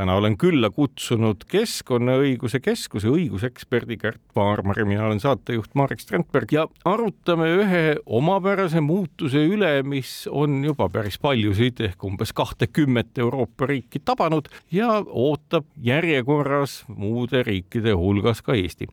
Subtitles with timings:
[0.00, 6.64] täna olen külla kutsunud Keskkonnaõiguse Keskuse õiguseksperdi Kärt Vaarmari, mina olen saatejuht Marek Strandberg ja
[6.88, 14.00] arutame ühe omapärase muutuse üle, mis on juba päris paljusid ehk umbes kahtekümmet Euroopa riiki
[14.00, 18.88] tabanud ja ootab järjekorras muude riikide hulgas ka Eesti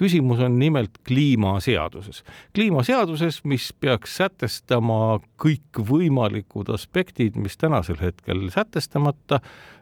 [0.00, 2.22] küsimus on nimelt kliimaseaduses.
[2.54, 9.40] kliimaseaduses, mis peaks sätestama kõikvõimalikud aspektid, mis tänasel hetkel sätestamata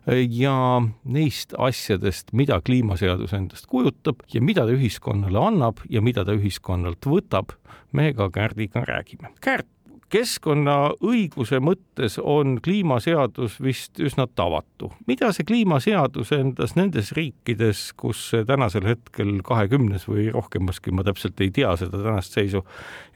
[0.09, 6.35] ja neist asjadest, mida kliimaseadus endast kujutab ja mida ta ühiskonnale annab ja mida ta
[6.39, 7.55] ühiskonnalt võtab,
[7.93, 9.33] me ka Kärdiga räägime.
[9.45, 9.69] Kärt,
[10.13, 14.93] keskkonnaõiguse mõttes on kliimaseadus vist üsna tavatu.
[15.07, 21.51] mida see kliimaseadus endas nendes riikides, kus tänasel hetkel kahekümnes või rohkemaski, ma täpselt ei
[21.51, 22.65] tea seda tänast seisu,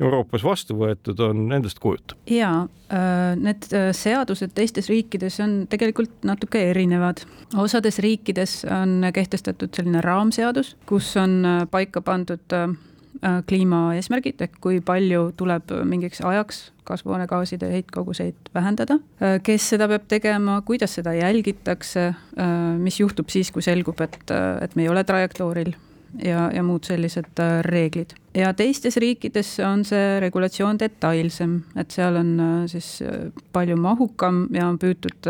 [0.00, 2.18] Euroopas vastu võetud on, endast kujutab?
[2.28, 7.24] jaa, äh, need äh, seadused teistes riikides on tegelikult natuke erinevad.
[7.56, 12.58] osades riikides on kehtestatud selline raamseadus, kus on äh, paika pandud
[13.22, 18.98] kliimaeesmärgid ehk kui palju tuleb mingiks ajaks kasvuhoonegaaside heitkoguseid vähendada.
[19.22, 24.18] Äh, kes seda peab tegema, kuidas seda jälgitakse, äh, mis juhtub siis, kui selgub, et,
[24.60, 25.72] et me ei ole trajektooril
[26.24, 28.16] ja, ja muud sellised reeglid.
[28.34, 32.30] Ja teistes riikides on see regulatsioon detailsem, et seal on
[32.70, 33.02] siis
[33.52, 35.28] palju mahukam ja on püütud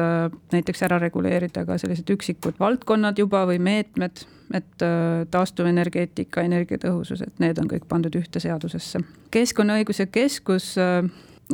[0.53, 4.25] näiteks ära reguleerida ka sellised üksikud valdkonnad juba või meetmed
[4.56, 9.00] et äh, taastuvenergeetika, energiatõhusus, et need on kõik pandud ühte seadusesse.
[9.31, 11.05] keskkonnaõiguse keskus äh,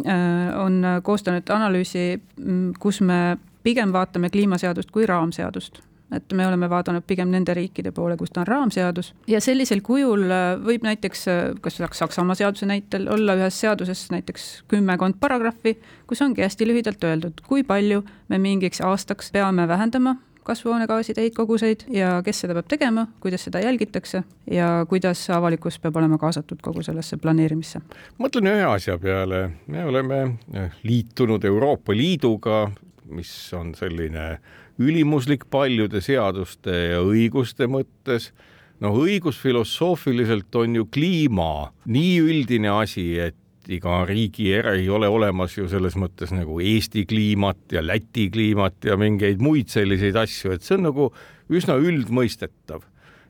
[0.05, 5.83] äh, on koostanud analüüsi, mm, kus me pigem vaatame kliimaseadust kui raamseadust
[6.13, 10.25] et me oleme vaadanud pigem nende riikide poole, kus ta on raamseadus ja sellisel kujul
[10.65, 11.27] võib näiteks,
[11.61, 15.77] kas Saksamaa seaduse näitel olla ühes seaduses näiteks kümmekond paragrahvi,
[16.07, 20.17] kus ongi hästi lühidalt öeldud, kui palju me mingiks aastaks peame vähendama
[20.49, 26.19] kasvuhoonegaaside heitkoguseid ja kes seda peab tegema, kuidas seda jälgitakse ja kuidas avalikkus peab olema
[26.19, 27.83] kaasatud kogu sellesse planeerimisse.
[28.23, 30.21] mõtlen ühe asja peale, me oleme
[30.55, 32.63] eh, liitunud Euroopa Liiduga,
[33.11, 34.39] mis on selline
[34.79, 38.33] ülimuslik paljude seaduste ja õiguste mõttes.
[38.81, 43.37] noh, õigusfilosoofiliselt on ju kliima nii üldine asi, et
[43.69, 48.87] iga riigi ere ei ole olemas ju selles mõttes nagu Eesti kliimat ja Läti kliimat
[48.87, 51.11] ja mingeid muid selliseid asju, et see on nagu
[51.53, 52.87] üsna üldmõistetav.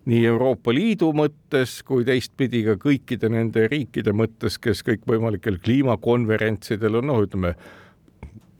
[0.09, 7.11] nii Euroopa Liidu mõttes kui teistpidi ka kõikide nende riikide mõttes, kes kõikvõimalikel kliimakonverentsidel on,
[7.11, 7.57] noh, ütleme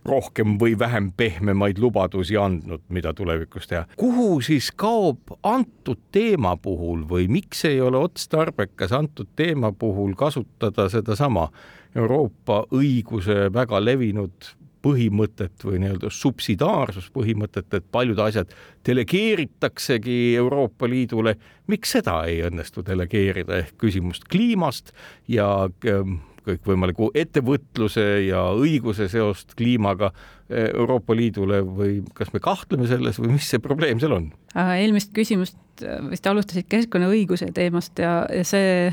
[0.05, 3.85] rohkem või vähem pehmemaid lubadusi andnud, mida tulevikus teha.
[3.97, 10.89] kuhu siis kaob antud teema puhul või miks ei ole otstarbekas antud teema puhul kasutada
[10.89, 11.49] sedasama
[11.97, 18.53] Euroopa õiguse väga levinud põhimõtet või nii-öelda subsidiaarsuspõhimõtet, et paljud asjad
[18.87, 21.37] delegeeritaksegi Euroopa Liidule.
[21.67, 24.93] miks seda ei õnnestu delegeerida ehk küsimust kliimast
[25.29, 32.89] ja ähm, kõikvõimaliku ettevõtluse ja õiguse seost kliimaga eh, Euroopa Liidule või kas me kahtleme
[32.91, 34.31] selles või mis see probleem seal on?
[34.55, 38.89] eelmist küsimust äh, vist alustasid keskkonnaõiguse teemast ja, ja see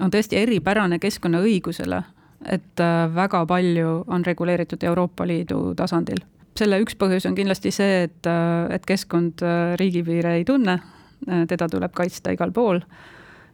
[0.00, 2.02] on tõesti eripärane keskkonnaõigusele,
[2.56, 6.22] et äh, väga palju on reguleeritud Euroopa Liidu tasandil.
[6.58, 9.44] selle üks põhjus on kindlasti see, et, äh, et keskkond
[9.80, 10.80] riigipiire ei tunne,
[11.20, 12.78] teda tuleb kaitsta igal pool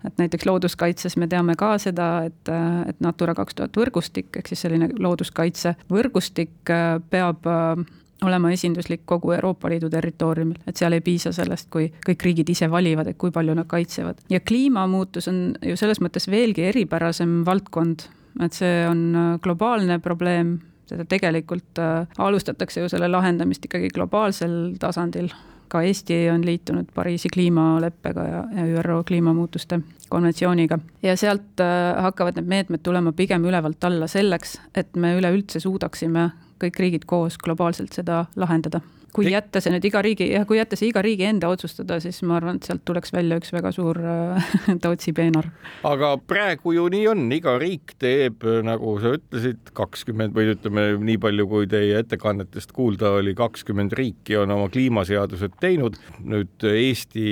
[0.06, 2.50] et näiteks looduskaitses me teame ka seda, et,
[2.88, 7.82] et Natura kaks tuhat võrgustik ehk siis selline looduskaitsevõrgustik äh, peab äh,
[8.26, 12.70] olema esinduslik kogu Euroopa Liidu territooriumil, et seal ei piisa sellest, kui kõik riigid ise
[12.72, 14.22] valivad, et kui palju nad kaitsevad.
[14.32, 18.08] ja kliimamuutus on ju selles mõttes veelgi eripärasem valdkond,
[18.44, 21.80] et see on äh, globaalne probleem, seda tegelikult
[22.22, 25.32] alustatakse ju selle lahendamist ikkagi globaalsel tasandil
[25.68, 30.78] ka Eesti on liitunud Pariisi kliimaleppega ja, ja ÜRO kliimamuutuste konventsiooniga.
[31.02, 36.30] ja sealt äh, hakkavad need meetmed tulema pigem ülevalt alla selleks, et me üleüldse suudaksime
[36.62, 38.80] kõik riigid koos globaalselt seda lahendada
[39.16, 42.20] kui jätta see nüüd iga riigi, jah, kui jätta see iga riigi enda otsustada, siis
[42.26, 44.50] ma arvan, et sealt tuleks välja üks väga suur äh,
[44.82, 45.48] Tootsi peenar.
[45.88, 51.20] aga praegu ju nii on, iga riik teeb, nagu sa ütlesid, kakskümmend või ütleme nii
[51.22, 55.98] palju, kui teie ettekannetest kuulda oli, kakskümmend riiki on oma kliimaseadused teinud.
[56.26, 57.26] nüüd Eesti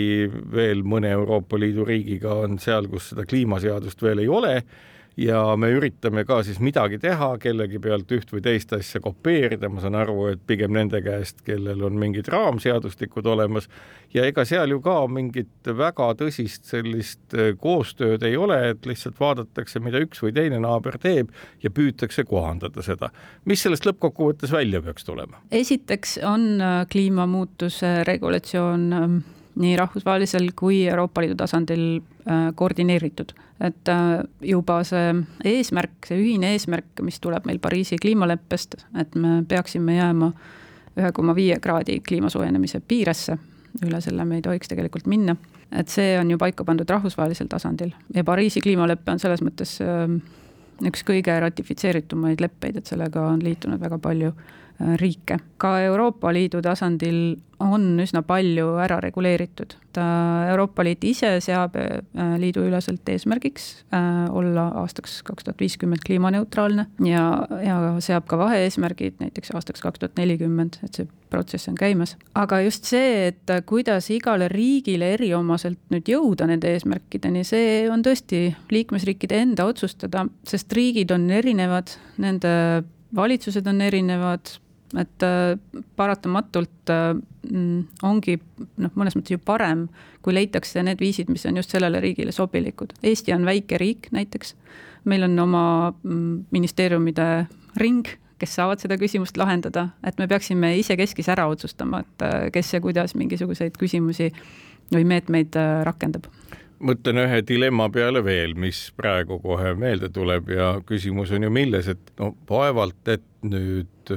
[0.54, 4.56] veel mõne Euroopa Liidu riigiga on seal, kus seda kliimaseadust veel ei ole
[5.16, 9.82] ja me üritame ka siis midagi teha, kellegi pealt üht või teist asja kopeerida, ma
[9.82, 13.68] saan aru, et pigem nende käest, kellel on mingid raamseadustikud olemas
[14.14, 19.20] ja ega seal ju ka mingit väga tõsist sellist äh, koostööd ei ole, et lihtsalt
[19.20, 21.30] vaadatakse, mida üks või teine naaber teeb
[21.62, 23.10] ja püütakse kohandada seda.
[23.44, 25.42] mis sellest lõppkokkuvõttes välja peaks tulema?
[25.50, 29.18] esiteks on äh, kliimamuutuse regulatsioon ähm,
[29.60, 33.32] nii rahvusvahelisel kui Euroopa Liidu tasandil äh, koordineeritud.
[33.60, 35.14] et äh, juba see
[35.44, 40.32] eesmärk, see ühine eesmärk, mis tuleb meil Pariisi kliimaleppest, et me peaksime jääma
[40.98, 43.38] ühe koma viie kraadi kliima soojenemise piiresse,
[43.86, 45.36] üle selle me ei tohiks tegelikult minna,
[45.72, 50.04] et see on ju paika pandud rahvusvahelisel tasandil ja Pariisi kliimalepe on selles mõttes äh,
[50.82, 54.63] üks kõige ratifitseeritumaid leppeid, et sellega on liitunud väga palju Äh,
[55.00, 55.38] riike.
[55.56, 59.76] ka Euroopa Liidu tasandil on üsna palju ära reguleeritud.
[60.50, 62.00] Euroopa Liit ise seab äh,
[62.42, 67.24] liiduüleselt eesmärgiks äh, olla aastaks kaks tuhat viiskümmend kliimaneutraalne ja,
[67.62, 72.16] ja seab ka vahe-eesmärgid näiteks aastaks kaks tuhat nelikümmend, et see protsess on käimas.
[72.34, 78.48] aga just see, et kuidas igale riigile eriomaselt nüüd jõuda nende eesmärkideni, see on tõesti
[78.74, 82.84] liikmesriikide enda otsustada, sest riigid on erinevad, nende
[83.14, 84.56] valitsused on erinevad,
[85.00, 85.58] et äh,
[85.96, 87.14] paratamatult äh,
[87.50, 88.36] mm, ongi
[88.80, 89.86] noh, mõnes mõttes ju parem,
[90.24, 92.94] kui leitakse need viisid, mis on just sellele riigile sobilikud.
[93.02, 94.54] Eesti on väike riik näiteks,
[95.10, 97.28] meil on oma mm, ministeeriumide
[97.80, 98.08] ring,
[98.38, 102.82] kes saavad seda küsimust lahendada, et me peaksime isekeskis ära otsustama, et äh, kes ja
[102.84, 104.30] kuidas mingisuguseid küsimusi
[104.92, 105.56] või meetmeid
[105.86, 106.28] rakendab
[106.84, 111.88] mõtlen ühe dilemma peale veel, mis praegu kohe meelde tuleb ja küsimus on ju milles,
[111.88, 114.12] et no vaevalt, et nüüd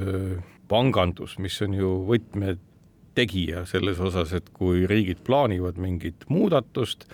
[0.68, 7.08] pangandus, mis on ju võtmetegija selles osas, et kui riigid plaanivad mingit muudatust,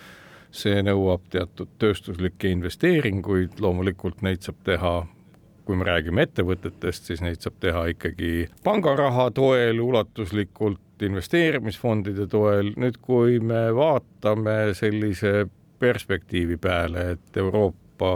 [0.55, 4.95] see nõuab teatud tööstuslikke investeeringuid, loomulikult neid saab teha
[5.65, 12.71] kui me räägime ettevõtetest, siis neid saab teha ikkagi pangaraha toel ulatuslikult, investeerimisfondide toel.
[12.79, 15.47] nüüd, kui me vaatame sellise
[15.79, 18.11] perspektiivi peale, et Euroopa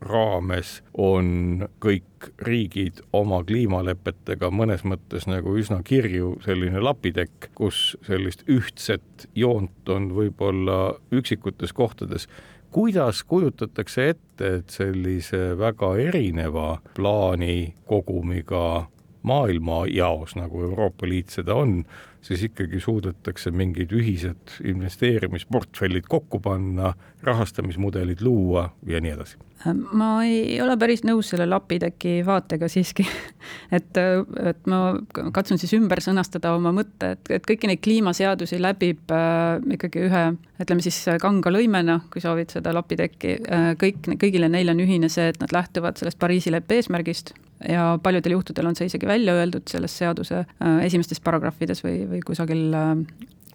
[0.00, 8.44] raames on kõik riigid oma kliimalepetega mõnes mõttes nagu üsna kirju selline lapitekk, kus sellist
[8.50, 12.28] ühtset joont on võib-olla üksikutes kohtades.
[12.70, 18.88] kuidas kujutatakse ette, et sellise väga erineva plaani kogumiga
[19.22, 21.84] maailmajaos, nagu Euroopa Liit seda on,
[22.20, 30.60] siis ikkagi suudetakse mingid ühised investeerimisportfellid kokku panna, rahastamismudelid luua ja nii edasi ma ei
[30.62, 33.02] ole päris nõus selle lapiteki vaatega siiski
[33.76, 34.80] et, et ma
[35.34, 40.24] katsun siis ümber sõnastada oma mõtte, et, et kõiki neid kliimaseadusi läbib äh, ikkagi ühe,
[40.62, 43.68] ütleme siis kanga lõimena, kui soovid seda lapitekki äh,.
[43.80, 47.34] kõik, kõigile neile on ühine see, et nad lähtuvad sellest Pariisi leppe eesmärgist
[47.68, 52.22] ja paljudel juhtudel on see isegi välja öeldud selles seaduse äh, esimestes paragrahvides või, või
[52.26, 52.92] kusagil äh,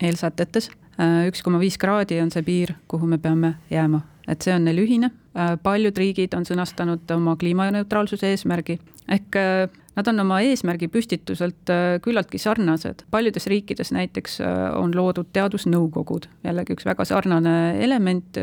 [0.03, 0.71] eelsätetes.
[0.99, 4.65] Äh, üks koma viis kraadi on see piir, kuhu me peame jääma et see on
[4.67, 5.11] neil ühine.
[5.33, 8.75] Äh, paljud riigid on sõnastanud oma kliimaneutraalsuse eesmärgi
[9.09, 9.63] ehk äh,
[9.97, 13.01] nad on oma eesmärgi püstituselt äh, küllaltki sarnased.
[13.11, 14.37] paljudes riikides näiteks
[14.77, 18.37] on loodud teadusnõukogud, jällegi üks väga sarnane element.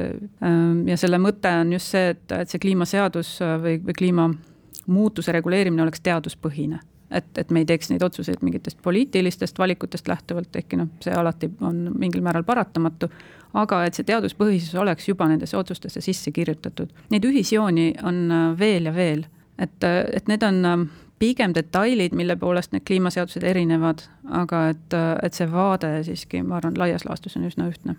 [0.86, 6.02] ja selle mõte on just see, et, et see kliimaseadus või, või kliimamuutuse reguleerimine oleks
[6.02, 6.80] teaduspõhine
[7.10, 11.50] et, et me ei teeks neid otsuseid mingitest poliitilistest valikutest lähtuvalt, ehkki noh, see alati
[11.66, 13.10] on mingil määral paratamatu,
[13.54, 16.92] aga et see teaduspõhisus oleks juba nendesse otsustesse sisse kirjutatud.
[17.10, 19.24] Neid ühisjooni on äh, veel ja veel,
[19.58, 20.86] et, äh, et need on äh,
[21.18, 26.78] pigem detailid, mille poolest need kliimaseadused erinevad, aga et, et see vaade siiski, ma arvan,
[26.80, 27.96] laias laastus on üsna ühtne.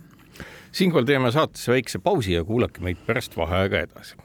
[0.72, 4.16] siinkohal teeme saatesse väikse pausi ja kuulake meid pärast vaheaega edasi.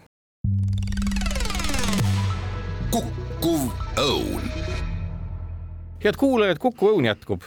[2.90, 3.68] kukkuv
[4.00, 4.66] õun
[6.06, 7.42] head kuulajad, Kuku Õun jätkub.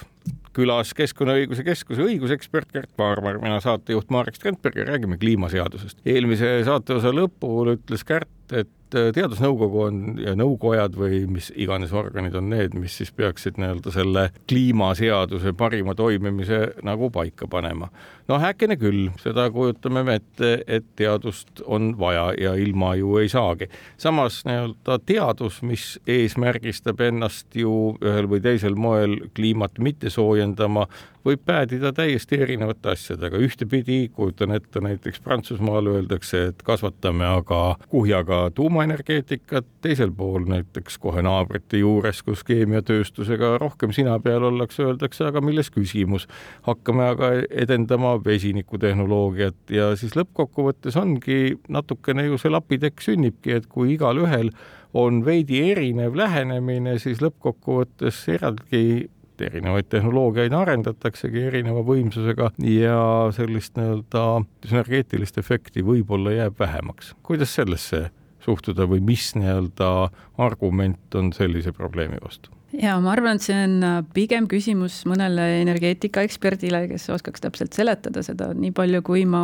[0.60, 6.04] Külas Keskkonnaõiguse Keskuse õigusekspert Gert Paarmar, mina saatejuht Marek Strandberg ja räägime kliimaseadusest.
[6.06, 12.48] eelmise saateosa lõpul ütles Kärt, et Teadusnõukogu on ja nõukojad või mis iganes organid on
[12.50, 17.90] need, mis siis peaksid nii-öelda selle kliimaseaduse parima toimimise nagu paika panema.
[18.28, 23.30] no häkene küll, seda kujutame me ette, et teadust on vaja ja ilma ju ei
[23.30, 23.70] saagi.
[23.98, 30.88] samas nii-öelda teadus, mis eesmärgistab ennast ju ühel või teisel moel kliimat mitte soojendama,
[31.26, 38.42] võib päädida täiesti erinevate asjadega, ühtepidi kujutan ette näiteks Prantsusmaal öeldakse, et kasvatame aga kuhjaga
[38.56, 45.42] tuumaenergeetikat, teisel pool näiteks kohe naabrite juures, kus keemiatööstusega rohkem sina peal ollakse, öeldakse, aga
[45.42, 46.28] milles küsimus.
[46.62, 53.94] hakkame aga edendama vesinikutehnoloogiat ja siis lõppkokkuvõttes ongi natukene ju see lapitekk sünnibki, et kui
[53.94, 54.52] igalühel
[54.94, 59.10] on veidi erinev lähenemine, siis lõppkokkuvõttes eraldi
[59.48, 63.00] erinevaid tehnoloogiaid arendataksegi erineva võimsusega ja
[63.36, 64.26] sellist nii-öelda
[64.68, 67.16] sünergeetilist efekti võib-olla jääb vähemaks.
[67.24, 68.10] kuidas sellesse
[68.44, 72.52] suhtuda või mis nii-öelda argument on sellise probleemi vastu?
[72.74, 78.24] ja ma arvan, et see on äh, pigem küsimus mõnele energeetikaeksperdile, kes oskaks täpselt seletada
[78.26, 79.44] seda, nii palju kui ma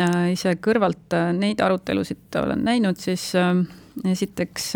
[0.00, 3.32] äh, ise kõrvalt äh, neid arutelusid olen näinud, siis
[4.10, 4.72] esiteks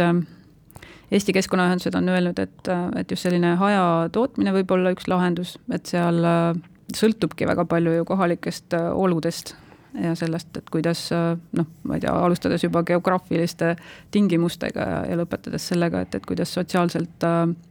[1.11, 2.69] Eesti Keskkonnaühendused on öelnud, et,
[3.01, 6.51] et just selline hajatootmine võib olla üks lahendus, et seal äh,
[6.95, 9.55] sõltubki väga palju ju kohalikest äh, oludest
[9.97, 13.73] ja sellest, et kuidas äh, noh, ma ei tea, alustades juba geograafiliste
[14.13, 17.29] tingimustega ja, lõpetades sellega, et, et kuidas sotsiaalselt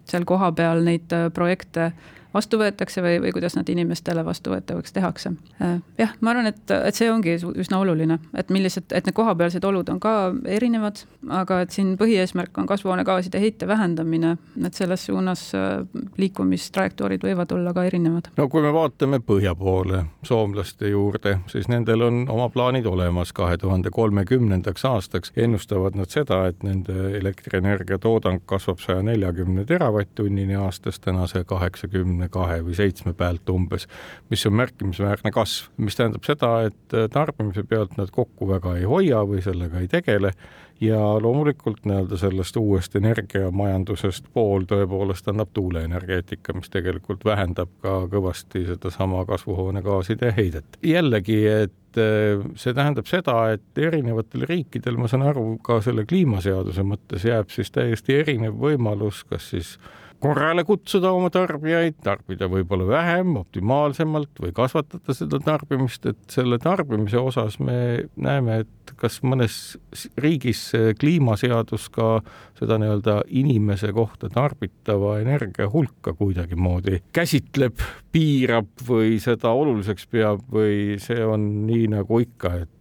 [0.09, 1.91] seal kohapeal neid projekte
[2.33, 5.31] vastu võetakse või, või kuidas nad inimestele vastuvõetavaks tehakse.
[5.61, 9.63] Äh, jah, ma arvan, et, et see ongi üsna oluline, et millised, et need kohapealsed
[9.67, 10.13] olud on ka
[10.45, 11.03] erinevad,
[11.33, 15.83] aga et siin põhieesmärk on kasvuhoonegaaside heite vähendamine, et selles suunas äh,
[16.17, 18.31] liikumistrajektoorid võivad olla ka erinevad.
[18.37, 23.57] no kui me vaatame põhja poole, soomlaste juurde, siis nendel on oma plaanid olemas kahe
[23.57, 30.99] tuhande kolmekümnendaks aastaks, ennustavad nad seda, et nende elektrienergia toodang kasvab saja neljakümne teravatt-tunnini aastas
[30.99, 33.87] tänase kaheksakümne kahekümne kahe või seitsme pealt umbes,
[34.31, 38.87] mis on märkimisväärne kasv, mis tähendab seda, et äh, tarbimise pealt nad kokku väga ei
[38.87, 40.33] hoia või sellega ei tegele
[40.81, 48.67] ja loomulikult nii-öelda sellest uuest energiamajandusest pool tõepoolest annab tuuleenergeetika, mis tegelikult vähendab ka kõvasti
[48.67, 50.77] sedasama kasvuhoonegaaside heidet.
[50.83, 56.85] jällegi, et äh, see tähendab seda, et erinevatel riikidel, ma saan aru, ka selle kliimaseaduse
[56.85, 59.77] mõttes jääb siis täiesti erinev võimalus, kas siis
[60.19, 67.19] korrale kutsuda oma tarbijaid, tarbida võib-olla vähem, optimaalsemalt või kasvatada seda tarbimist, et selle tarbimise
[67.21, 69.77] osas me näeme, et kas mõnes
[70.17, 70.63] riigis
[70.99, 72.21] kliimaseadus ka
[72.57, 77.77] seda nii-öelda inimese kohta tarbitava energia hulka kuidagimoodi käsitleb,
[78.11, 82.73] piirab või seda oluliseks peab või see on nii nagu ikka, et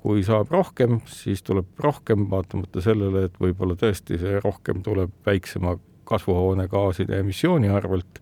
[0.00, 5.76] kui saab rohkem, siis tuleb rohkem, vaatamata sellele, et võib-olla tõesti see rohkem tuleb väiksema
[6.12, 8.20] kasvuhoonegaaside emissiooni arvelt,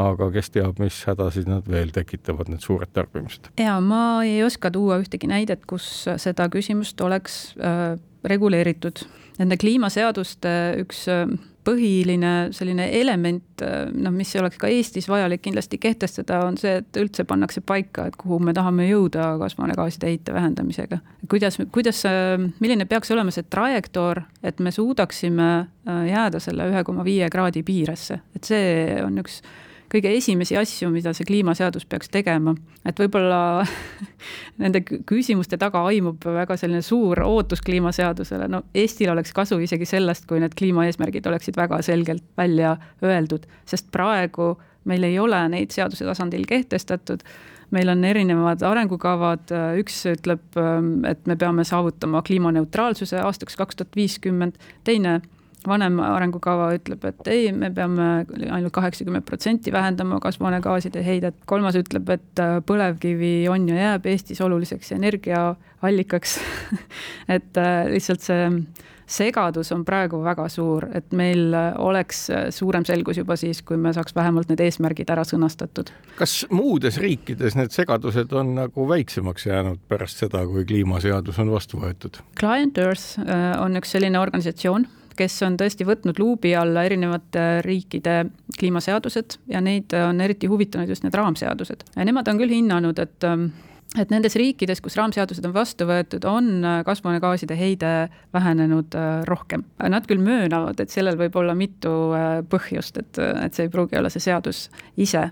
[0.00, 3.52] aga kes teab, mis hädasid nad veel tekitavad, need suured tarbimised.
[3.60, 5.86] ja ma ei oska tuua ühtegi näidet, kus
[6.16, 9.04] seda küsimust oleks äh, reguleeritud.
[9.38, 10.50] Nende kliimaseaduste
[10.82, 11.26] üks äh,
[11.64, 13.64] põhiline selline element,
[13.96, 18.18] noh, mis oleks ka Eestis vajalik kindlasti kehtestada, on see, et üldse pannakse paika, et
[18.20, 20.98] kuhu me tahame jõuda kasvuhoonegaaside heite vähendamisega.
[21.30, 22.02] kuidas, kuidas,
[22.60, 27.64] milline peaks olema see trajektoor, et me suudaksime äh, jääda selle ühe koma viie kraadi
[27.66, 29.40] piiresse, et see on üks
[29.94, 32.54] kõige esimesi asju, mida see kliimaseadus peaks tegema.
[32.84, 33.64] et võib-olla
[34.62, 40.26] nende küsimuste taga aimub väga selline suur ootus kliimaseadusele, no Eestil oleks kasu isegi sellest,
[40.30, 46.04] kui need kliimaeesmärgid oleksid väga selgelt välja öeldud, sest praegu meil ei ole neid seaduse
[46.04, 47.22] tasandil kehtestatud.
[47.72, 50.42] Meil on erinevad arengukavad, üks ütleb,
[51.08, 55.16] et me peame saavutama kliimaneutraalsuse aastaks kaks tuhat viiskümmend, teine
[55.68, 58.08] vanem arengukava ütleb, et ei, me peame
[58.50, 64.42] ainult kaheksakümmend protsenti vähendama kasvuhoonegaaside heidet, kolmas ütleb, et äh, põlevkivi on ja jääb Eestis
[64.44, 66.38] oluliseks energiaallikaks
[67.36, 68.50] et äh, lihtsalt see
[69.06, 74.16] segadus on praegu väga suur, et meil oleks suurem selgus juba siis, kui me saaks
[74.16, 75.92] vähemalt need eesmärgid ära sõnastatud.
[76.18, 81.80] kas muudes riikides need segadused on nagu väiksemaks jäänud pärast seda, kui kliimaseadus on vastu
[81.82, 82.20] võetud?
[82.40, 88.24] Client Earth äh, on üks selline organisatsioon kes on tõesti võtnud luubi alla erinevate riikide
[88.58, 91.86] kliimaseadused ja neid on eriti huvitanud just need raamseadused.
[91.96, 93.48] Nemad on küll hinnanud, et ähm,
[93.98, 97.90] et nendes riikides, kus raamseadused on vastu võetud, on äh, kasvuhoonegaaside heide
[98.34, 99.62] vähenenud äh, rohkem.
[99.78, 103.98] Nad küll möönavad, et sellel võib olla mitu äh, põhjust, et, et see ei pruugi
[103.98, 104.66] olla see seadus
[105.00, 105.22] ise.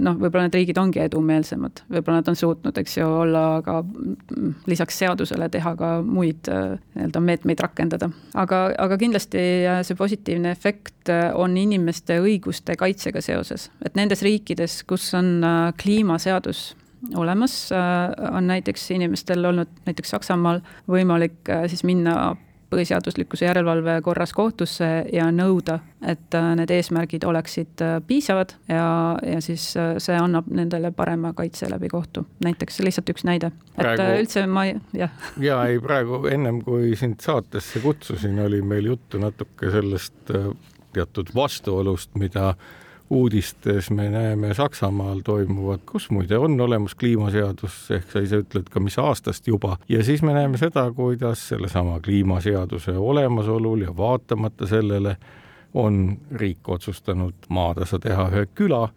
[0.00, 4.52] noh, võib-olla need riigid ongi edumeelsemad, võib-olla nad on suutnud, eks ju, olla ka mm,
[4.70, 8.10] lisaks seadusele teha ka muid nii-öelda meetmeid rakendada.
[8.34, 9.44] aga, aga kindlasti
[9.86, 15.40] see positiivne efekt on inimeste õiguste kaitsega seoses, et nendes riikides, kus on
[15.80, 16.70] kliimaseadus
[17.14, 22.36] olemas, äh, on näiteks inimestel olnud näiteks Saksamaal võimalik äh, siis minna
[22.70, 28.84] põhiseaduslikkuse järelevalve korras kohtusse ja nõuda, et äh, need eesmärgid oleksid piisavad ja,
[29.26, 32.26] ja siis see annab nendele parema kaitse läbi kohtu.
[32.44, 35.16] näiteks lihtsalt üks näide, et üldse ma ei, jah.
[35.48, 40.30] ja ei, praegu ennem kui sind saatesse kutsusin, oli meil juttu natuke sellest
[40.92, 42.54] teatud vastuolust, mida
[43.10, 48.80] uudistes me näeme Saksamaal toimuvat, kus muide on olemas kliimaseadus, ehk sa ise ütled ka,
[48.80, 55.16] mis aastast juba, ja siis me näeme seda, kuidas sellesama kliimaseaduse olemasolul ja vaatamata sellele
[55.74, 58.88] on riik otsustanud maatasa teha ühe küla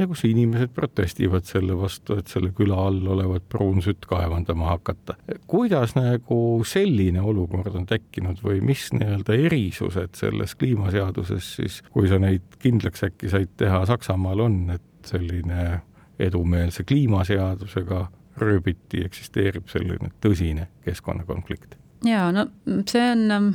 [0.00, 5.16] ja kus inimesed protestivad selle vastu, et selle küla all olevat pruunsütt kaevandama hakata.
[5.46, 12.18] kuidas nagu selline olukord on tekkinud või mis nii-öelda erisused selles kliimaseaduses siis, kui sa
[12.22, 15.80] neid kindlaks äkki said teha, Saksamaal on, et selline
[16.20, 18.06] edumeelse kliimaseadusega
[18.40, 21.76] rööbiti eksisteerib selline tõsine keskkonnakonflikt?
[22.06, 22.46] jaa, no
[22.88, 23.52] see on ähm,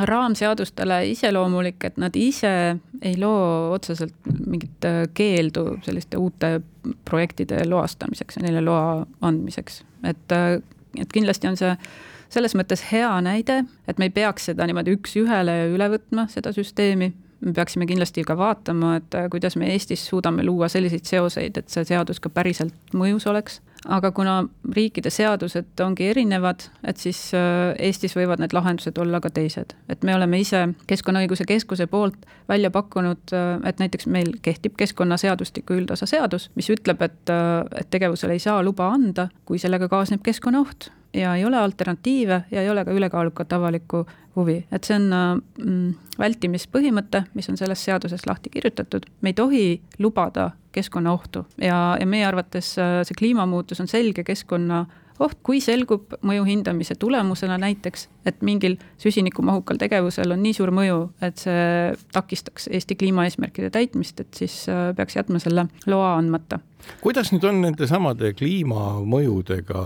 [0.00, 4.14] raamseadustele iseloomulik, et nad ise ei loo otseselt
[4.46, 6.60] mingit äh, keeldu selliste uute
[7.04, 9.84] projektide loastamiseks ja neile loa andmiseks.
[10.04, 10.62] et, äh,
[11.00, 11.76] et kindlasti on see
[12.34, 17.12] selles mõttes hea näide, et me ei peaks seda niimoodi üks-ühele üle võtma, seda süsteemi,
[17.44, 21.70] me peaksime kindlasti ka vaatama, et äh, kuidas me Eestis suudame luua selliseid seoseid, et
[21.70, 24.36] see seadus ka päriselt mõjus oleks aga kuna
[24.76, 29.74] riikide seadused ongi erinevad, et siis äh, Eestis võivad need lahendused olla ka teised.
[29.88, 35.78] et me oleme ise Keskkonnaõiguse Keskuse poolt välja pakkunud, äh, et näiteks meil kehtib keskkonnaseadustiku
[35.78, 40.24] üldosa seadus, mis ütleb, et, äh, et tegevusele ei saa luba anda, kui sellega kaasneb
[40.24, 44.06] keskkonnaoht ja ei ole alternatiive ja ei ole ka ülekaalukat avalikku
[44.36, 49.64] huvi, et see on mm, vältimispõhimõte, mis on selles seaduses lahti kirjutatud, me ei tohi
[49.98, 54.84] lubada keskkonnaohtu ja, ja meie arvates äh, see kliimamuutus on selge keskkonna
[55.22, 60.98] oht, kui selgub mõju hindamise tulemusena näiteks, et mingil süsinikumahukal tegevusel on nii suur mõju,
[61.24, 66.58] et see takistaks Eesti kliimaeesmärkide täitmist, et siis äh, peaks jätma selle loa andmata.
[67.00, 69.84] kuidas nüüd on nende samade kliimamõjudega,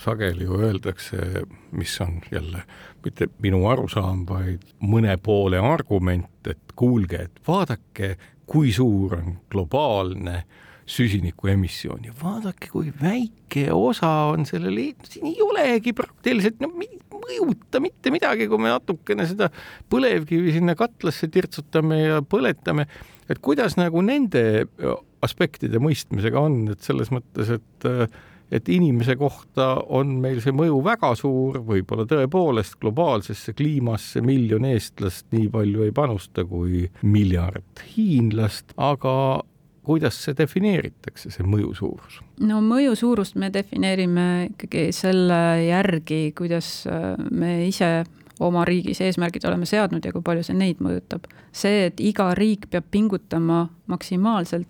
[0.00, 2.62] sageli ju öeldakse, mis on jälle
[3.04, 8.16] mitte minu arusaam, vaid mõne poole argument, et kuulge, et vaadake,
[8.46, 10.42] kui suur on globaalne
[10.88, 14.78] süsiniku emissioon ja vaadake, kui väike osa on sellel,
[15.08, 16.70] siin ei olegi praktiliselt no,
[17.18, 19.50] mõjuta mitte midagi, kui me natukene seda
[19.92, 22.88] põlevkivi sinna katlasse tirtsutame ja põletame,
[23.28, 24.42] et kuidas nagu nende
[25.24, 27.88] aspektide mõistmisega on, et selles mõttes, et
[28.48, 35.26] et inimese kohta on meil see mõju väga suur, võib-olla tõepoolest globaalsesse kliimasse miljon eestlast
[35.36, 39.12] nii palju ei panusta kui miljard hiinlast, aga
[39.88, 42.20] kuidas see defineeritakse, see mõju suurus?
[42.44, 48.04] no mõju suurust me defineerime ikkagi selle järgi, kuidas äh, me ise
[48.44, 51.26] oma riigis eesmärgid oleme seadnud ja kui palju see neid mõjutab.
[51.52, 54.68] see, et iga riik peab pingutama maksimaalselt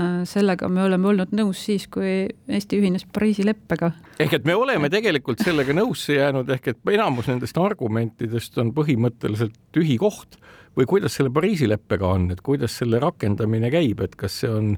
[0.00, 3.90] Äh, sellega me oleme olnud nõus siis, kui Eesti ühines Pariisi leppega.
[4.22, 9.56] ehk et me oleme tegelikult sellega nõusse jäänud, ehk et enamus nendest argumentidest on põhimõtteliselt
[9.74, 10.38] tühi koht
[10.76, 14.74] või kuidas selle Pariisi leppega on, et kuidas selle rakendamine käib, et kas see on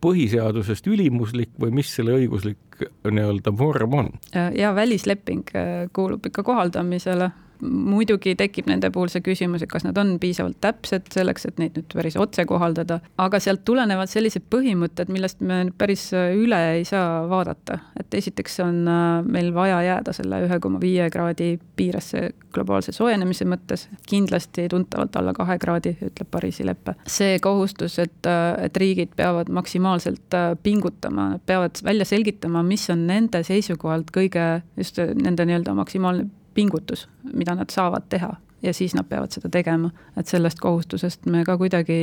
[0.00, 4.10] põhiseadusest ülimuslik või mis selle õiguslik nii-öelda vorm on?
[4.56, 7.30] ja välisleping äh, kuulub ikka kohaldamisele
[7.62, 11.76] muidugi tekib nende puhul see küsimus, et kas nad on piisavalt täpsed selleks, et neid
[11.78, 17.26] nüüd päris otse kohaldada, aga sealt tulenevad sellised põhimõtted, millest me päris üle ei saa
[17.30, 17.78] vaadata.
[18.00, 23.46] et esiteks on äh, meil vaja jääda selle ühe koma viie kraadi piiresse globaalse soojenemise
[23.48, 26.94] mõttes, kindlasti tuntavalt alla kahe kraadi, ütleb Pariisi lepe.
[27.06, 33.06] see kohustus, et, äh, et riigid peavad maksimaalselt äh, pingutama, peavad välja selgitama, mis on
[33.06, 36.28] nende seisukohalt kõige just nende nii-öelda maksimaalne
[36.60, 41.44] pingutus, mida nad saavad teha ja siis nad peavad seda tegema, et sellest kohustusest me
[41.48, 41.96] ka kuidagi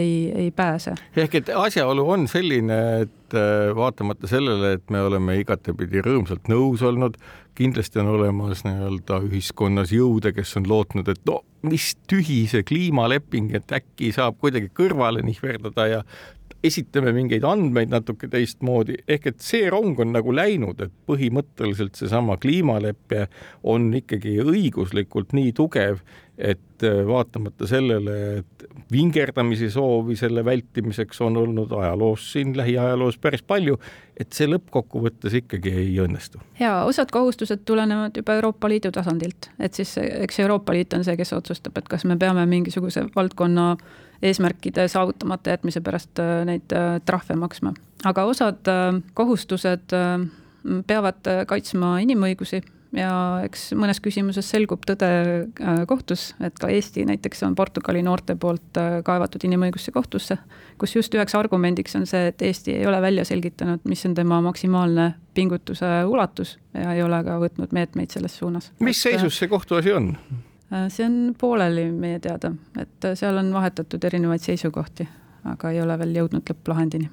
[0.00, 0.12] ei,
[0.44, 0.94] ei pääse.
[1.16, 6.82] ehk et asjaolu on selline, et äh, vaatamata sellele, et me oleme igatepidi rõõmsalt nõus
[6.82, 7.18] olnud,
[7.58, 13.52] kindlasti on olemas nii-öelda ühiskonnas jõude, kes on lootnud, et no mis tühi see kliimaleping,
[13.58, 16.02] et äkki saab kuidagi kõrvale nihverdada ja
[16.64, 22.38] esitame mingeid andmeid natuke teistmoodi, ehk et see rong on nagu läinud, et põhimõtteliselt seesama
[22.42, 23.28] kliimalepe
[23.62, 26.02] on ikkagi õiguslikult nii tugev,
[26.38, 33.42] et äh, vaatamata sellele, et vingerdamise soovi selle vältimiseks on olnud ajaloos siin lähiajaloos päris
[33.42, 33.78] palju,
[34.18, 36.42] et see lõppkokkuvõttes ikkagi ei õnnestu.
[36.58, 41.16] ja osad kohustused tulenevad juba Euroopa Liidu tasandilt, et siis eks Euroopa Liit on see,
[41.18, 43.76] kes otsustab, et kas me peame mingisuguse valdkonna
[44.22, 47.74] eesmärkide saavutamata jätmise pärast äh, neid äh, trahve maksma.
[48.04, 48.68] aga osad
[49.14, 49.94] kohustused
[50.86, 52.60] peavad kaitsma inimõigusi
[52.96, 53.10] ja
[53.44, 58.80] eks mõnes küsimuses selgub tõde äh, kohtus, et ka Eesti näiteks on Portugali noorte poolt
[58.80, 60.38] äh, kaevatud inimõigusse kohtusse,
[60.80, 64.40] kus just üheks argumendiks on see, et Eesti ei ole välja selgitanud, mis on tema
[64.44, 68.72] maksimaalne pingutuse ulatus ja ei ole ka võtnud meetmeid selles suunas.
[68.80, 70.14] mis äh, seisus see kohtuasi on?
[70.88, 75.08] See on pooleli meie teada, et seal on vahetatud erinevaid seisukohti,
[75.48, 77.08] aga ei ole veel jõudnud lõpplahendini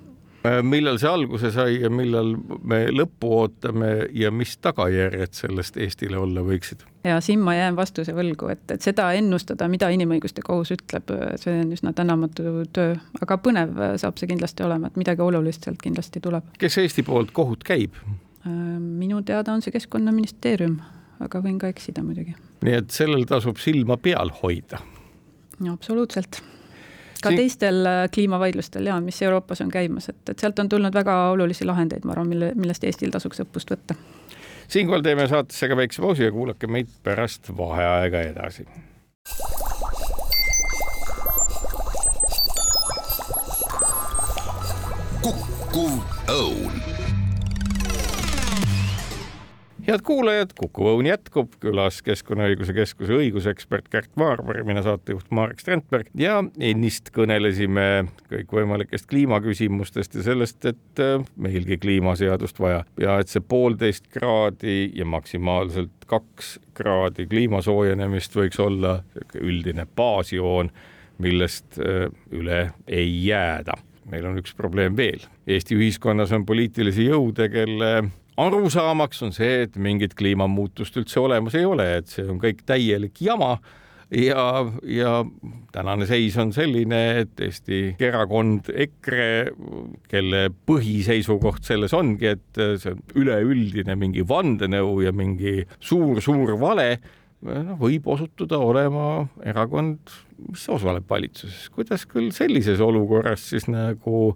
[0.46, 2.36] Äh, millal see alguse sai ja millal
[2.68, 6.84] me lõppu ootame ja mis tagajärjed sellest Eestile olla võiksid?
[7.08, 11.56] ja siin ma jään vastuse võlgu, et, et seda ennustada, mida inimõiguste kohus ütleb, see
[11.64, 16.22] on üsna tänamatu töö, aga põnev saab see kindlasti olema, et midagi olulist sealt kindlasti
[16.22, 16.52] tuleb.
[16.62, 17.98] kes Eesti poolt kohut käib?
[18.46, 20.78] Äh, minu teada on see Keskkonnaministeerium,
[21.20, 22.36] aga võin ka eksida muidugi.
[22.66, 24.82] nii et sellel tasub silma peal hoida?
[25.72, 26.42] absoluutselt
[27.22, 27.38] ka Siin...
[27.38, 31.66] teistel äh, kliimavaidlustel ja mis Euroopas on käimas, et, et sealt on tulnud väga olulisi
[31.66, 33.96] lahendeid, ma arvan, mille, millest Eestil tasuks õppust võtta.
[34.68, 38.68] siinkohal teeme saatesse ka väikse pausi ja kuulake meid pärast vaheaega edasi.
[45.26, 46.15] kukkuv
[49.88, 56.10] head kuulajad, Kuku Õun jätkub, külas Keskkonnaõiguse Keskuse õigusekspert Kärt Vaarber, mina saatejuht Marek Strandberg
[56.18, 63.46] ja ennist kõnelesime kõikvõimalikest kliimaküsimustest ja sellest, et äh, meilgi kliimaseadust vaja ja et see
[63.46, 68.98] poolteist kraadi ja maksimaalselt kaks kraadi kliima soojenemist võiks olla
[69.38, 70.74] üldine baasjoon,
[71.22, 73.78] millest äh, üle ei jääda
[74.10, 75.24] meil on üks probleem veel.
[75.50, 78.04] Eesti ühiskonnas on poliitilisi jõude, kelle
[78.38, 83.22] arusaamaks on see, et mingit kliimamuutust üldse olemas ei ole, et see on kõik täielik
[83.24, 83.56] jama
[84.12, 84.46] ja,
[84.84, 85.26] ja
[85.74, 89.28] tänane seis on selline, et Eesti erakond EKRE,
[90.12, 96.90] kelle põhiseisukoht selles ongi, et see on üleüldine mingi vandenõu ja mingi suur-suur vale,
[97.46, 99.08] noh, võib osutuda olema
[99.46, 100.14] erakond,
[100.50, 101.70] mis osaleb valitsuses.
[101.74, 104.36] kuidas küll sellises olukorras siis nagu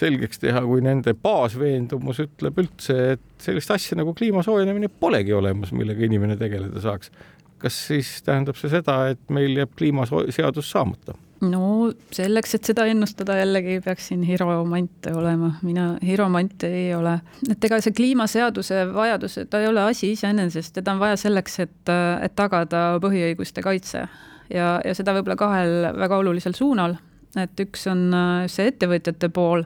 [0.00, 5.74] selgeks teha, kui nende baasveendumus ütleb üldse, et sellist asja nagu kliima soojenemine polegi olemas,
[5.76, 7.12] millega inimene tegeleda saaks.
[7.60, 11.16] kas siis tähendab see seda, et meil jääb kliimaseadus saamata?
[11.40, 17.18] no selleks, et seda ennustada jällegi peaksin hiromant olema, mina hiromant ei ole.
[17.50, 21.94] et ega see kliimaseaduse vajadus, ta ei ole asi iseenesest, teda on vaja selleks, et,
[22.24, 24.04] et tagada põhiõiguste kaitse
[24.52, 26.96] ja, ja seda võib-olla kahel väga olulisel suunal,
[27.38, 28.08] et üks on
[28.50, 29.64] see ettevõtjate pool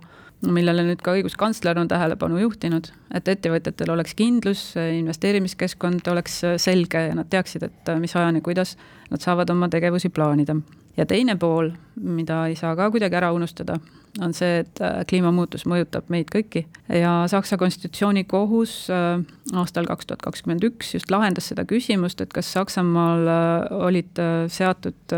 [0.53, 7.15] millele nüüd ka õiguskantsler on tähelepanu juhtinud, et ettevõtjatel oleks kindlus, investeerimiskeskkond oleks selge ja
[7.17, 8.77] nad teaksid, et mis ajani, kuidas
[9.11, 10.57] nad saavad oma tegevusi plaanida.
[10.97, 13.79] ja teine pool, mida ei saa ka kuidagi ära unustada,
[14.23, 14.81] on see, et
[15.11, 19.25] kliimamuutus mõjutab meid kõiki ja Saksa konstitutsioonikohus äh,
[19.59, 24.45] aastal kaks tuhat kakskümmend üks just lahendas seda küsimust, et kas Saksamaal äh, olid äh,
[24.53, 25.17] seatud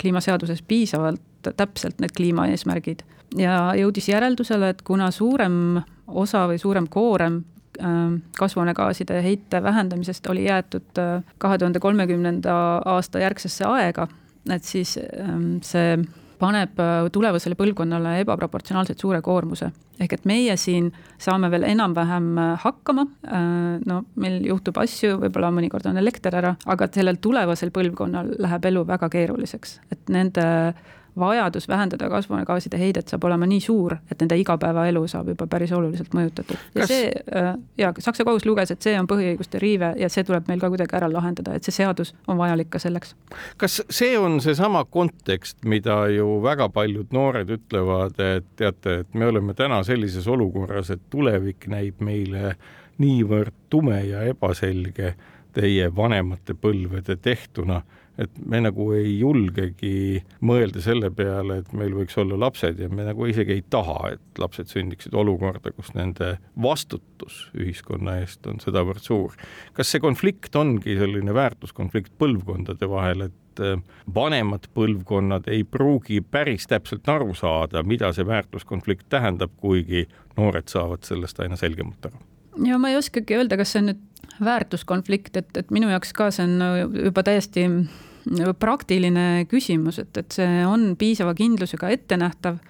[0.00, 3.02] kliimaseaduses piisavalt täpselt need kliimaeesmärgid
[3.38, 7.42] ja jõudis järeldusele, et kuna suurem osa või suurem koorem
[7.80, 14.08] ähm, kasvuhoonegaaside heite vähendamisest oli jäetud äh, kahe tuhande kolmekümnenda aasta järgsesse aega,
[14.50, 15.96] et siis ähm, see
[16.42, 19.70] paneb äh, tulevasele põlvkonnale ebaproportsionaalselt suure koormuse.
[20.02, 20.88] ehk et meie siin
[21.20, 23.06] saame veel enam-vähem äh, hakkama,
[23.86, 28.82] no meil juhtub asju, võib-olla mõnikord on elekter ära, aga sellel tulevasel põlvkonnal läheb elu
[28.88, 30.46] väga keeruliseks, et nende
[31.18, 36.14] vajadus vähendada kasvuhoonegaaside heidet saab olema nii suur, et nende igapäevaelu saab juba päris oluliselt
[36.16, 36.56] mõjutatud.
[36.74, 36.88] ja Kas...
[36.88, 40.60] see äh, ja Saksa kohus luges, et see on põhiõiguste riive ja see tuleb meil
[40.60, 43.14] ka kuidagi ära lahendada, et see seadus on vajalik ka selleks.
[43.56, 49.26] kas see on seesama kontekst, mida ju väga paljud noored ütlevad, et teate, et me
[49.26, 52.56] oleme täna sellises olukorras, et tulevik näib meile
[53.02, 55.14] niivõrd tume ja ebaselge
[55.52, 57.82] teie vanemate põlvede tehtuna
[58.20, 63.06] et me nagu ei julgegi mõelda selle peale, et meil võiks olla lapsed ja me
[63.06, 69.04] nagu isegi ei taha, et lapsed sündiksid olukorda, kus nende vastutus ühiskonna eest on sedavõrd
[69.04, 69.36] suur.
[69.72, 73.80] kas see konflikt ongi selline väärtuskonflikt põlvkondade vahel, et äh,
[74.14, 81.08] vanemad põlvkonnad ei pruugi päris täpselt aru saada, mida see väärtuskonflikt tähendab, kuigi noored saavad
[81.08, 82.20] sellest aina selgemalt aru?
[82.68, 84.08] ja ma ei oskagi öelda, kas see on nüüd
[84.40, 87.68] väärtuskonflikt, et, et minu jaoks ka see on juba täiesti
[88.58, 92.60] praktiline küsimus, et, et see on piisava kindlusega ettenähtav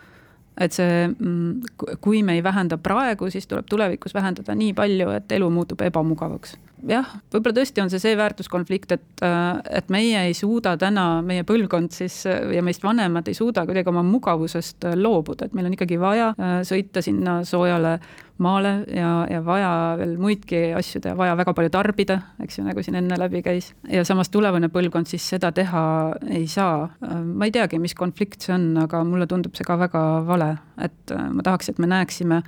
[0.60, 5.32] et see, mm, kui me ei vähenda praegu, siis tuleb tulevikus vähendada nii palju, et
[5.32, 6.56] elu muutub ebamugavaks.
[6.88, 9.24] jah, võib-olla tõesti on see see väärtuskonflikt, et,
[9.70, 14.02] et meie ei suuda täna, meie põlvkond siis ja meist vanemad ei suuda kuidagi oma
[14.02, 17.98] mugavusest loobuda, et meil on ikkagi vaja äh, sõita sinna soojale
[18.42, 22.84] maale ja, ja vaja veel muidki asju teha, vaja väga palju tarbida, eks ju, nagu
[22.84, 23.72] siin enne läbi käis.
[23.88, 25.84] ja samas tulevane põlvkond siis seda teha
[26.30, 26.90] ei saa.
[27.22, 31.16] ma ei teagi, mis konflikt see on, aga mulle tundub see ka väga vale, et
[31.32, 32.42] ma tahaks, et me näeksime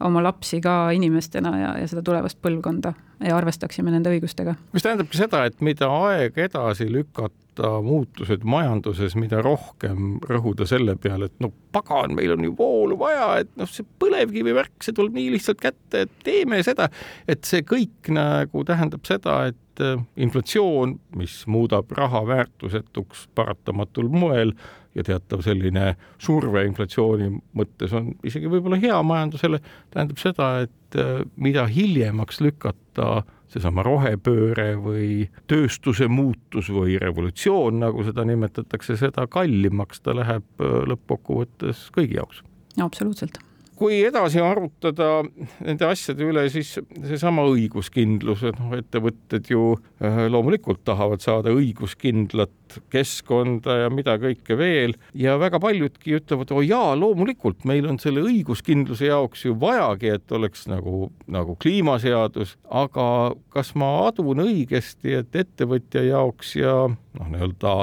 [0.00, 4.56] oma lapsi ka inimestena ja, ja seda tulevast põlvkonda ja arvestaksime nende õigustega.
[4.72, 11.28] mis tähendabki seda, et mida aeg edasi lükata, muutused majanduses, mida rohkem rõhuda selle peale,
[11.28, 15.18] et no pagan, meil on ju voolu vaja, et noh, see põlevkivi värk, see tuleb
[15.18, 16.88] nii lihtsalt kätte, et teeme seda,
[17.28, 24.54] et see kõik nagu tähendab seda, et äh, inflatsioon, mis muudab raha väärtusetuks paratamatul moel,
[24.94, 29.60] ja teatav selline surve inflatsiooni mõttes on isegi võib-olla hea majandusele,
[29.94, 38.06] tähendab seda, et äh, mida hiljemaks lükata seesama rohepööre või tööstuse muutus või revolutsioon, nagu
[38.06, 42.42] seda nimetatakse, seda kallimaks ta läheb äh, lõppkokkuvõttes kõigi jaoks.
[42.80, 43.42] absoluutselt
[43.80, 45.22] kui edasi arutada
[45.64, 49.72] nende asjade üle, siis seesama õiguskindlus, et noh, ettevõtted ju
[50.04, 52.52] äh, loomulikult tahavad saada õiguskindlat
[52.92, 54.94] keskkonda ja mida kõike veel.
[55.16, 60.36] Ja väga paljudki ütlevad, oo jaa, loomulikult meil on selle õiguskindluse jaoks ju vajagi, et
[60.36, 63.08] oleks nagu, nagu kliimaseadus, aga
[63.54, 67.74] kas ma adun õigesti, et ettevõtja jaoks ja noh, nii-öelda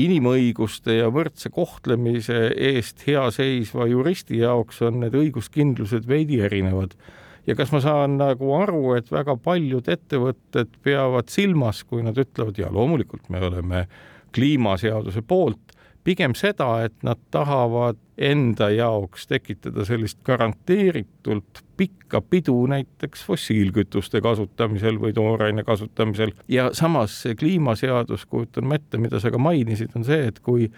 [0.00, 6.96] inimõiguste ja võrdse kohtlemise eest hea seisva juristi jaoks on need õiguskindlused veidi erinevad.
[7.46, 12.58] ja kas ma saan nagu aru, et väga paljud ettevõtted peavad silmas, kui nad ütlevad,
[12.58, 13.86] ja loomulikult me oleme
[14.34, 15.65] kliimaseaduse poolt,
[16.06, 25.00] pigem seda, et nad tahavad enda jaoks tekitada sellist garanteeritult pikka pidu näiteks fossiilkütuste kasutamisel
[25.02, 26.32] või tooraine kasutamisel.
[26.48, 30.70] Ja samas see kliimaseadus, kujutan ma ette, mida sa ka mainisid, on see, et kui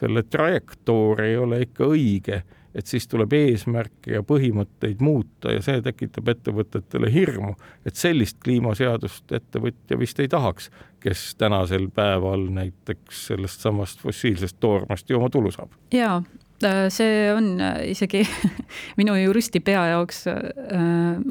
[0.00, 2.42] selle trajektoor ei ole ikka õige
[2.74, 7.54] et siis tuleb eesmärke ja põhimõtteid muuta ja see tekitab ettevõtetele hirmu,
[7.86, 10.70] et sellist kliimaseadust ettevõtja vist ei tahaks,
[11.02, 15.74] kes tänasel päeval näiteks sellest samast fossiilsest toormast ju oma tulu saab.
[15.94, 16.22] jaa,
[16.64, 18.22] äh, see on äh, isegi
[19.00, 20.40] minu juristi pea jaoks äh,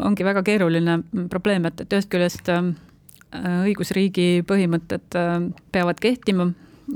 [0.06, 0.99] ongi väga keeruline
[1.30, 2.54] probleem, et, et ühest küljest
[3.30, 5.13] õigusriigi põhimõtted
[5.71, 6.47] peavad kehtima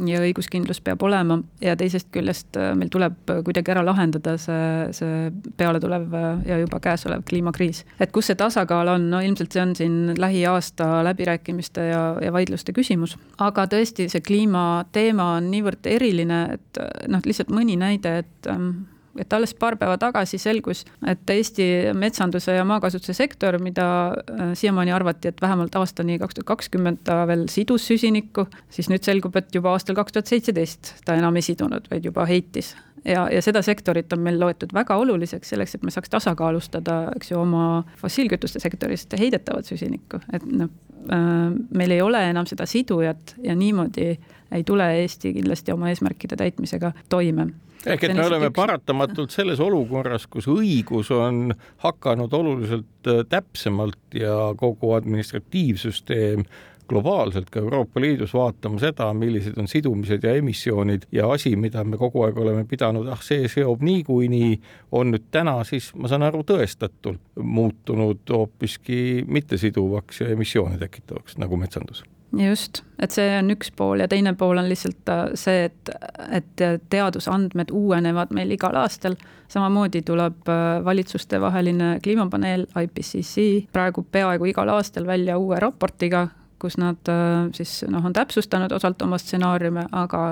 [0.08, 5.32] ja õiguskindlus peab olema ja teisest küljest äh, meil tuleb kuidagi ära lahendada see, see
[5.60, 7.84] pealetulev äh, ja juba käesolev kliimakriis.
[8.00, 12.76] et kus see tasakaal on, no ilmselt see on siin lähiaasta läbirääkimiste ja, ja vaidluste
[12.76, 13.18] küsimus.
[13.38, 18.93] aga tõesti, see kliimateema on niivõrd eriline, et äh, noh, lihtsalt mõni näide, et ähm,
[19.20, 21.66] et alles paar päeva tagasi selgus, et Eesti
[21.98, 27.24] metsanduse ja maakasutuse sektor, mida äh, siiamaani arvati, et vähemalt aastani kaks tuhat kakskümmend ta
[27.30, 31.46] veel sidus süsinikku, siis nüüd selgub, et juba aastal kaks tuhat seitseteist ta enam ei
[31.46, 32.74] sidunud, vaid juba heitis.
[33.06, 37.34] Ja, ja seda sektorit on meil loetud väga oluliseks selleks, et me saaks tasakaalustada, eks
[37.34, 40.72] ju, oma fossiilkütuste sektorist heidetavat süsinikku, et noh,
[41.12, 44.16] äh, meil ei ole enam seda sidujat ja niimoodi
[44.54, 47.52] ei tule Eesti kindlasti oma eesmärkide täitmisega toime
[47.86, 48.58] ehk et me oleme üks...
[48.58, 56.46] paratamatult selles olukorras, kus õigus on hakanud oluliselt äh, täpsemalt ja kogu administratiivsüsteem
[56.90, 61.98] globaalselt ka Euroopa Liidus vaatama seda, millised on sidumised ja emissioonid ja asi, mida me
[61.98, 64.58] kogu aeg oleme pidanud, ah, see seob niikuinii,
[64.92, 71.60] on nüüd täna siis, ma saan aru, tõestatult muutunud hoopiski mittesiduvaks ja emissioone tekitavaks, nagu
[71.60, 75.92] metsandus just, et see on üks pool ja teine pool on lihtsalt äh, see, et,
[76.34, 79.16] et teadusandmed uuenevad meil igal aastal.
[79.54, 86.28] samamoodi tuleb äh, valitsustevaheline kliimapaneel IPCC praegu peaaegu igal aastal välja uue raportiga,
[86.64, 87.12] kus nad
[87.56, 90.24] siis noh, on täpsustanud osalt oma stsenaariume, aga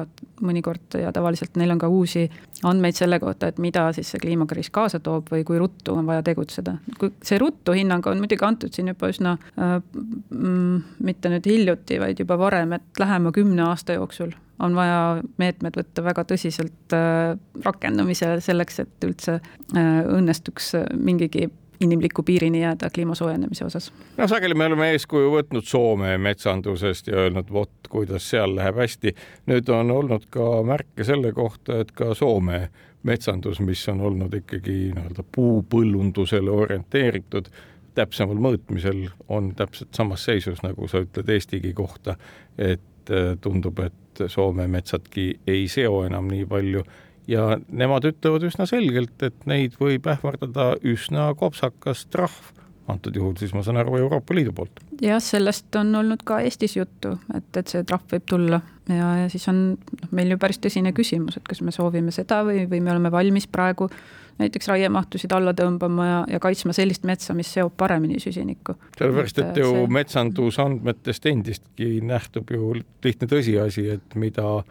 [0.41, 2.25] mõnikord ja tavaliselt neil on ka uusi
[2.67, 6.23] andmeid selle kohta, et mida siis see kliimakriis kaasa toob või kui ruttu on vaja
[6.25, 6.75] tegutseda.
[6.99, 9.77] kui see ruttu hinnang on muidugi antud siin juba üsna äh,
[10.29, 15.77] mm, mitte nüüd hiljuti, vaid juba varem, et lähema kümne aasta jooksul on vaja meetmed
[15.77, 17.33] võtta väga tõsiselt äh,
[17.65, 21.49] rakendamisele selleks, et üldse äh, õnnestuks mingigi
[21.81, 23.93] inimliku piirini jääda kliima soojenemise osas.
[24.17, 29.15] no sageli me oleme eeskuju võtnud Soome metsandusest ja öelnud, vot kuidas seal läheb hästi.
[29.49, 32.69] nüüd on olnud ka märke selle kohta, et ka Soome
[33.03, 37.49] metsandus, mis on olnud ikkagi nii-öelda puupõllundusele orienteeritud,
[37.97, 42.15] täpsemal mõõtmisel on täpselt samas seisus, nagu sa ütled Eestigi kohta,
[42.57, 46.83] et äh, tundub, et Soome metsadki ei seo enam nii palju
[47.27, 52.51] ja nemad ütlevad üsna selgelt, et neid võib ähvardada üsna kopsakas trahv,
[52.91, 54.81] antud juhul siis ma saan aru Euroopa Liidu poolt.
[55.01, 59.29] jah, sellest on olnud ka Eestis juttu, et, et see trahv võib tulla ja, ja
[59.31, 62.81] siis on noh, meil ju päris tõsine küsimus, et kas me soovime seda või, või
[62.81, 63.89] me oleme valmis praegu
[64.41, 68.75] näiteks raiemahtusid alla tõmbama ja, ja kaitsma sellist metsa, mis seob paremini süsinikku.
[68.97, 69.89] sellepärast, et ju see...
[69.97, 74.63] metsandusandmetest endistki nähtub ju lihtne tõsiasi, et mida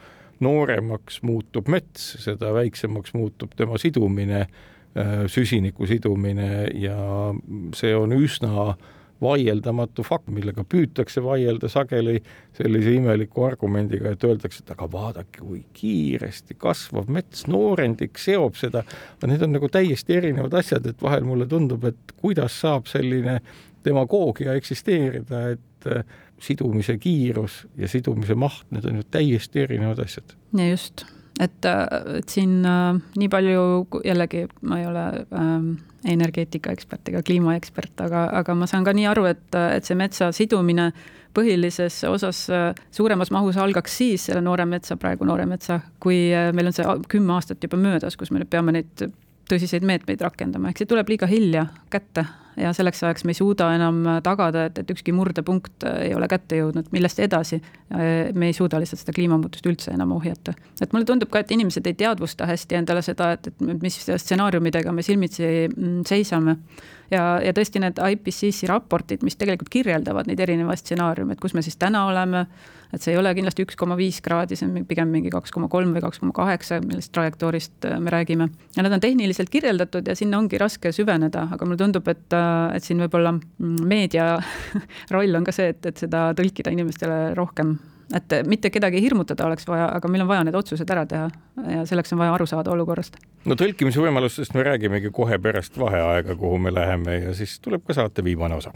[0.45, 4.47] nooremaks muutub mets, seda väiksemaks muutub tema sidumine,
[4.97, 6.97] äh, süsiniku sidumine ja
[7.77, 8.75] see on üsna
[9.21, 12.21] vaieldamatu fakt, millega püütakse vaielda sageli
[12.57, 18.85] sellise imeliku argumendiga, et öeldakse, et aga vaadake, kui kiiresti kasvav mets, noorendik seob seda.
[19.27, 23.41] Need on nagu täiesti erinevad asjad, et vahel mulle tundub, et kuidas saab selline
[23.85, 30.35] demagoogia eksisteerida, et äh, sidumise kiirus ja sidumise maht, need on ju täiesti erinevad asjad.
[30.57, 31.05] ja just,
[31.41, 31.69] et,
[32.17, 33.63] et siin äh, nii palju
[34.05, 35.71] jällegi ma ei ole ähm,
[36.09, 40.91] energeetikaekspert ega kliimaekspert, aga, aga ma saan ka nii aru, et, et see metsa sidumine
[41.37, 46.51] põhilises osas äh, suuremas mahus algaks siis selle noore metsa, praegu noore metsa, kui äh,
[46.57, 49.11] meil on see kümme aastat juba möödas, kus me nüüd peame neid
[49.51, 52.27] tõsiseid meetmeid rakendama, ehk see tuleb liiga hilja kätte
[52.61, 56.59] ja selleks ajaks me ei suuda enam tagada, et, et ükski murdepunkt ei ole kätte
[56.59, 57.61] jõudnud, millest edasi
[57.91, 60.55] me ei suuda lihtsalt seda kliimamuutust üldse enam ohjata.
[60.81, 64.93] et mulle tundub ka, et inimesed ei teadvusta hästi endale seda, et, et mis stsenaariumidega
[64.93, 66.57] me silmitsi mm, seisame.
[67.11, 71.65] ja, ja tõesti need IPCC raportid, mis tegelikult kirjeldavad neid erinevaid stsenaariume, et kus me
[71.67, 72.47] siis täna oleme
[72.93, 75.71] et see ei ole kindlasti üks koma viis kraadi, see on pigem mingi kaks koma
[75.73, 78.49] kolm või kaks koma kaheksa, millest trajektoorist äh, me räägime.
[78.77, 82.77] ja nad on tehniliselt kirjeldatud ja sinna ongi raske süveneda, aga mulle tundub, et, äh,
[82.77, 84.33] et siin võib-olla mm, meedia
[85.15, 87.79] roll on ka see, et, et seda tõlkida inimestele rohkem
[88.15, 91.29] et mitte kedagi hirmutada oleks vaja, aga meil on vaja need otsused ära teha
[91.77, 93.21] ja selleks on vaja aru saada olukorrast.
[93.47, 97.97] no tõlkimise võimalustest me räägimegi kohe pärast vaheaega, kuhu me läheme ja siis tuleb ka
[98.01, 98.75] saate viimane osa.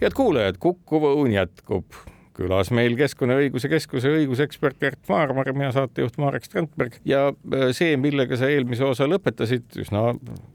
[0.00, 2.00] Head kuulajad, Kukkuv õun jätkub.
[2.40, 8.38] külas meil Keskkonnaõiguse Keskuse õigusekspert Gert Maarmar, mina saatejuht Marek Strandberg ja äh, see, millega
[8.38, 10.14] sa eelmise osa lõpetasid, üsna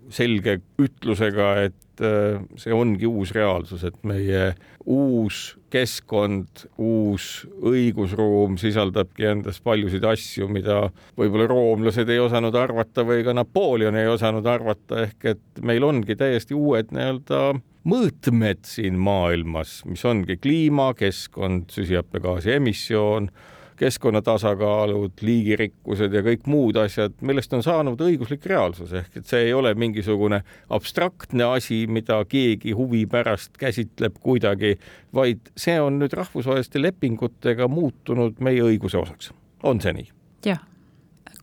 [0.10, 9.30] selge ütlusega, et äh, see ongi uus reaalsus, et meie uus keskkond, uus õigusruum sisaldabki
[9.36, 10.88] endas paljusid asju, mida
[11.20, 16.18] võib-olla roomlased ei osanud arvata või ka Napoleon ei osanud arvata, ehk et meil ongi
[16.18, 17.46] täiesti uued nii-öelda
[17.86, 23.30] mõõtmed siin maailmas, mis ongi kliima, keskkond, süsihappegaasi emissioon,
[23.76, 29.50] keskkonna tasakaalud, liigirikkused ja kõik muud asjad, millest on saanud õiguslik reaalsus, ehk et see
[29.50, 30.42] ei ole mingisugune
[30.74, 34.78] abstraktne asi, mida keegi huvi pärast käsitleb kuidagi,
[35.14, 39.34] vaid see on nüüd rahvusvaheliste lepingutega muutunud meie õiguse osaks.
[39.64, 40.10] on see nii?
[40.46, 40.64] jah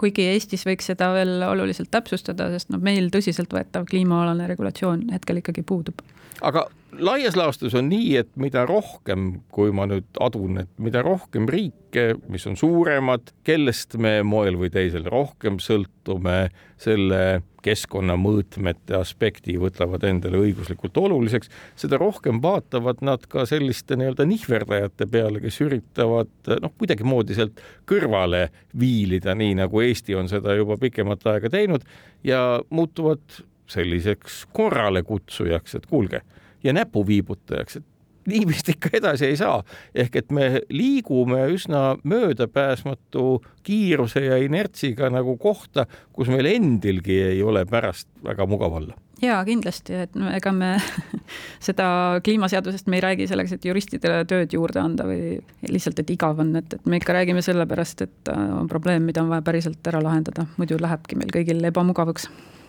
[0.01, 5.63] kuigi Eestis võiks seda veel oluliselt täpsustada, sest noh, meil tõsiseltvõetav kliimaalane regulatsioon hetkel ikkagi
[5.67, 6.01] puudub.
[6.41, 6.67] Aga
[6.99, 12.13] laias laastus on nii, et mida rohkem, kui ma nüüd adun, et mida rohkem riike,
[12.33, 16.51] mis on suuremad, kellest me moel või teisel rohkem sõltume,
[16.83, 25.07] selle keskkonnamõõtmete aspekti võtavad endale õiguslikult oluliseks, seda rohkem vaatavad nad ka selliste nii-öelda nihverdajate
[25.13, 31.29] peale, kes üritavad noh, kuidagimoodi sealt kõrvale viilida, nii nagu Eesti on seda juba pikemat
[31.31, 31.87] aega teinud
[32.27, 32.43] ja
[32.75, 33.23] muutuvad
[33.67, 36.23] selliseks korralekutsujaks, et kuulge
[36.65, 37.89] ja näpuviibutajaks, et
[38.31, 39.63] nii vist ikka edasi ei saa.
[39.95, 47.43] ehk et me liigume üsna möödapääsmatu kiiruse ja inertsiga nagu kohta, kus meil endilgi ei
[47.43, 48.95] ole pärast väga mugav olla.
[49.23, 50.73] Jaa, kindlasti, et no ega me
[51.67, 55.37] seda kliimaseadusest me ei räägi selleks, et juristidele tööd juurde anda või
[55.71, 59.23] lihtsalt, et igav on, et, et me ikka räägime sellepärast, et äh, on probleem, mida
[59.23, 62.27] on vaja päriselt ära lahendada, muidu lähebki meil kõigil ebamugavaks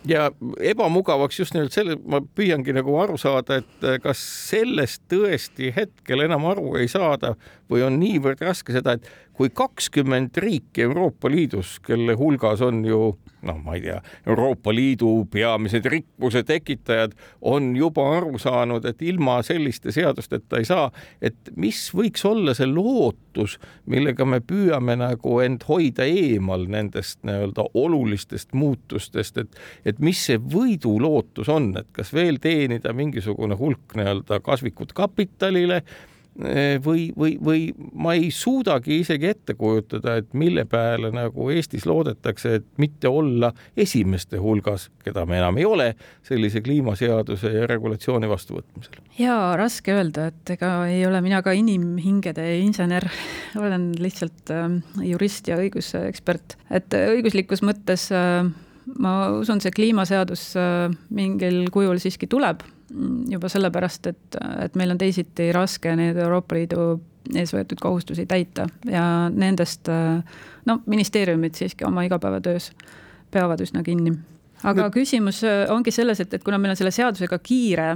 [0.07, 0.27] ja
[0.59, 6.25] ebamugavaks just nimelt selle, ma püüangi nagu aru saada, et äh, kas sellest tõesti hetkel
[6.25, 7.35] enam aru ei saada
[7.71, 13.15] või on niivõrd raske seda, et kui kakskümmend riiki Euroopa Liidus, kelle hulgas on ju
[13.43, 19.39] noh, ma ei tea, Euroopa Liidu peamised rikkuse tekitajad on juba aru saanud, et ilma
[19.45, 20.89] selliste seadusteta ei saa,
[21.21, 23.57] et mis võiks olla see lootus,
[23.89, 30.39] millega me püüame nagu end hoida eemal nendest nii-öelda olulistest muutustest, et, et mis see
[30.39, 35.83] võidulootus on, et kas veel teenida mingisugune hulk nii-öelda kasvikut kapitalile
[36.85, 42.55] või, või, või ma ei suudagi isegi ette kujutada, et mille peale nagu Eestis loodetakse,
[42.59, 45.91] et mitte olla esimeste hulgas, keda me enam ei ole,
[46.25, 48.97] sellise kliimaseaduse ja regulatsiooni vastuvõtmisel.
[49.19, 53.05] ja raske öelda, et ega ei ole mina ka inimhingede insener,
[53.63, 54.69] olen lihtsalt äh,
[55.13, 58.47] jurist ja õigusekspert, et õiguslikus mõttes äh,
[58.99, 62.65] ma usun, see kliimaseadus äh, mingil kujul siiski tuleb
[63.29, 66.87] juba sellepärast, et, et meil on teisiti raske neid Euroopa Liidu
[67.33, 69.87] ees võetud kohustusi täita ja nendest
[70.67, 72.71] no ministeeriumid siiski oma igapäevatöös
[73.31, 74.11] peavad üsna kinni.
[74.63, 74.91] aga no.
[74.91, 77.93] küsimus ongi selles, et, et kuna meil on selle seadusega kiire,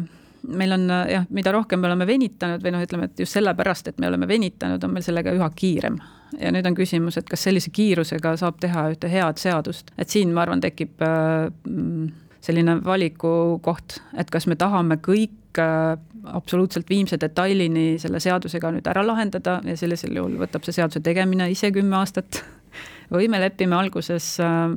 [0.47, 3.99] meil on jah, mida rohkem me oleme venitanud või noh, ütleme, et just sellepärast, et
[3.99, 5.99] me oleme venitanud, on meil sellega üha kiirem
[6.39, 10.33] ja nüüd on küsimus, et kas sellise kiirusega saab teha ühte head seadust, et siin
[10.35, 11.51] ma arvan, tekib äh,
[12.43, 15.95] selline valikukoht, et kas me tahame kõik äh,
[16.27, 21.49] absoluutselt viimse detailini selle seadusega nüüd ära lahendada ja sellisel juhul võtab see seaduse tegemine
[21.53, 22.43] ise kümme aastat.
[23.13, 24.75] Või me lepime alguses äh,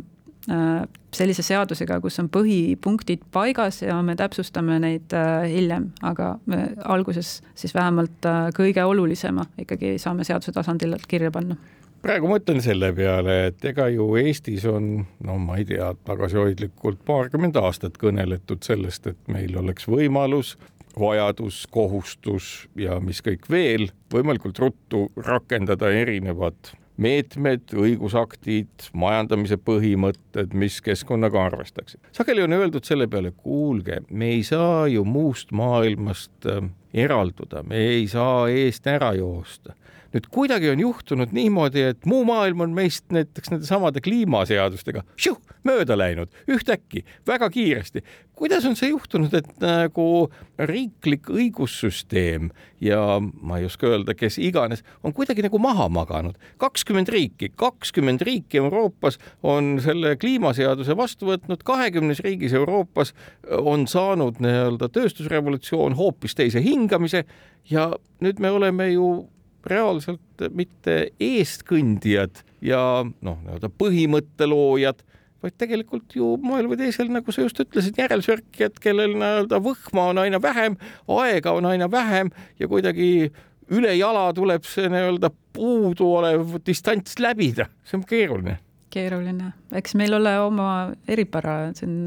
[0.53, 0.85] äh,
[1.15, 5.11] sellise seadusega, kus on põhipunktid paigas ja me täpsustame neid
[5.51, 11.59] hiljem, aga me alguses siis vähemalt kõige olulisema ikkagi saame seaduse tasandil kirja panna
[12.03, 14.91] praegu mõtlen selle peale, et ega ju Eestis on,
[15.27, 20.57] no ma ei tea, tagasihoidlikult paarkümmend aastat kõneletud sellest, et meil oleks võimalus,
[20.99, 30.81] vajadus, kohustus ja mis kõik veel, võimalikult ruttu rakendada erinevad meetmed, õigusaktid, majandamise põhimõtted, mis
[30.85, 32.01] keskkonnaga arvestaksid.
[32.13, 37.81] sageli on öeldud selle peale, kuulge, me ei saa ju muust maailmast äh, eralduda, me
[37.95, 39.77] ei saa eest ära joosta
[40.15, 45.39] nüüd kuidagi on juhtunud niimoodi, et muu maailm on meist näiteks nende samade kliimaseadustega šiuh,
[45.67, 48.03] mööda läinud ühtäkki väga kiiresti.
[48.41, 52.49] kuidas on see juhtunud, et nagu riiklik õigussüsteem
[52.81, 56.35] ja ma ei oska öelda, kes iganes on kuidagi nagu maha maganud.
[56.59, 63.15] kakskümmend riiki, kakskümmend riiki Euroopas on selle kliimaseaduse vastu võtnud, kahekümnes riigis Euroopas
[63.51, 67.25] on saanud nii-öelda tööstusrevolutsioon hoopis teise hingamise
[67.71, 69.29] ja nüüd me oleme ju
[69.67, 75.03] reaalselt mitte eestkõndijad ja noh, nii-öelda põhimõtte loojad,
[75.41, 80.23] vaid tegelikult ju moel või teisel, nagu sa just ütlesid, järelsörkijad, kellel nii-öelda võhma on
[80.25, 80.77] aina vähem,
[81.21, 83.31] aega on aina vähem ja kuidagi
[83.71, 88.59] ülejala tuleb see nii-öelda puuduolev distants läbida, see on keeruline.
[88.91, 90.71] keeruline, eks meil ole oma
[91.09, 92.03] eripära siin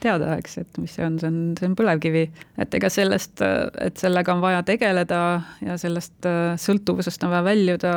[0.00, 2.24] teada, eks, et mis see on, see on, see on põlevkivi.
[2.60, 3.42] et ega sellest,
[3.80, 5.20] et sellega on vaja tegeleda
[5.64, 7.92] ja sellest äh, sõltuvusest on vaja väljuda,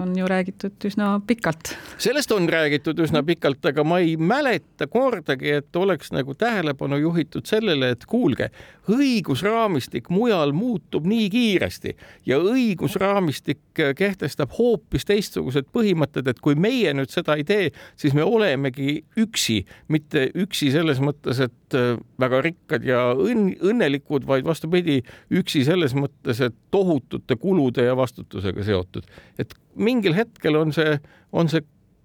[0.00, 1.74] on ju räägitud üsna pikalt.
[1.98, 7.46] sellest on räägitud üsna pikalt, aga ma ei mäleta kordagi, et oleks nagu tähelepanu juhitud
[7.48, 8.50] sellele, et kuulge,
[8.90, 11.94] õigusraamistik mujal muutub nii kiiresti
[12.28, 18.24] ja õigusraamistik kehtestab hoopis teistsugused põhimõtted, et kui meie nüüd seda ei tee, siis me
[18.26, 25.00] olemegi üksi, mitte üksi selles mõttes, et äh, väga rikkad ja õnn, õnnelikud, vaid vastupidi,
[25.34, 29.08] üksi selles mõttes, et tohutute kulude ja vastutusega seotud.
[29.38, 30.98] et mingil hetkel on see,
[31.32, 31.64] on see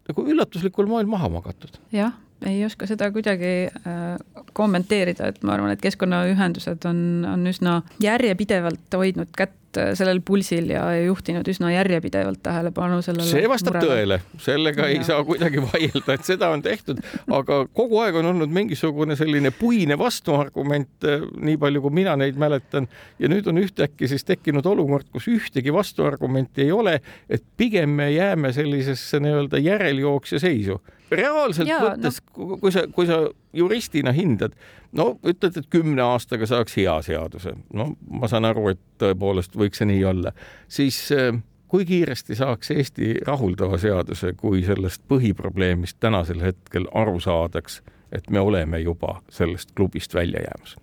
[0.10, 1.80] nagu üllatuslikul moel maha magatud.
[1.93, 7.82] jah ei oska seda kuidagi äh, kommenteerida, et ma arvan, et keskkonnaühendused on, on üsna
[8.04, 13.28] järjepidevalt hoidnud kätt sellel pulsil ja juhtinud üsna järjepidevalt tähelepanu sellele.
[13.30, 14.20] see vastab murele.
[14.20, 14.94] tõele, sellega ja.
[14.96, 17.02] ei saa kuidagi vaielda, et seda on tehtud,
[17.36, 22.40] aga kogu aeg on olnud mingisugune selline puine vastuargument, äh, nii palju kui mina neid
[22.40, 22.90] mäletan.
[23.20, 27.00] ja nüüd on ühtäkki siis tekkinud olukord, kus ühtegi vastuargumenti ei ole,
[27.30, 30.80] et pigem me jääme sellisesse nii-öelda järeljooksja seisu
[31.12, 33.22] reaalselt ja, võttes no., kui sa, kui sa
[33.53, 34.55] juristina hindad,
[34.95, 39.82] no ütled, et kümne aastaga saaks hea seaduse, no ma saan aru, et tõepoolest võiks
[39.82, 40.34] see nii olla,
[40.72, 41.32] siis äh,
[41.70, 47.82] kui kiiresti saaks Eesti rahuldava seaduse, kui sellest põhiprobleemist tänasel hetkel aru saadaks,
[48.12, 50.78] et me oleme juba sellest klubist välja jäämas?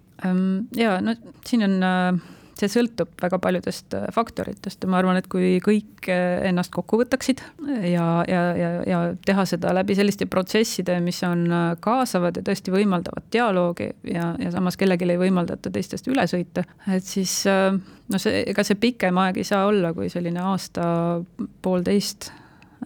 [0.76, 1.12] ja no
[1.44, 2.20] siin on äh,
[2.56, 7.00] see sõltub väga paljudest äh, faktoritest ja ma arvan, et kui kõik äh, ennast kokku
[7.02, 7.42] võtaksid
[7.90, 12.72] ja, ja, ja, ja teha seda läbi selliste protsesside, mis on äh, kaasavad ja tõesti
[12.74, 18.42] võimaldavad dialoogi ja, ja samas kellelegi ei võimaldata teistest üle sõita, et siis no see,
[18.48, 22.30] ega see pikem aeg ei saa olla kui selline aasta-poolteist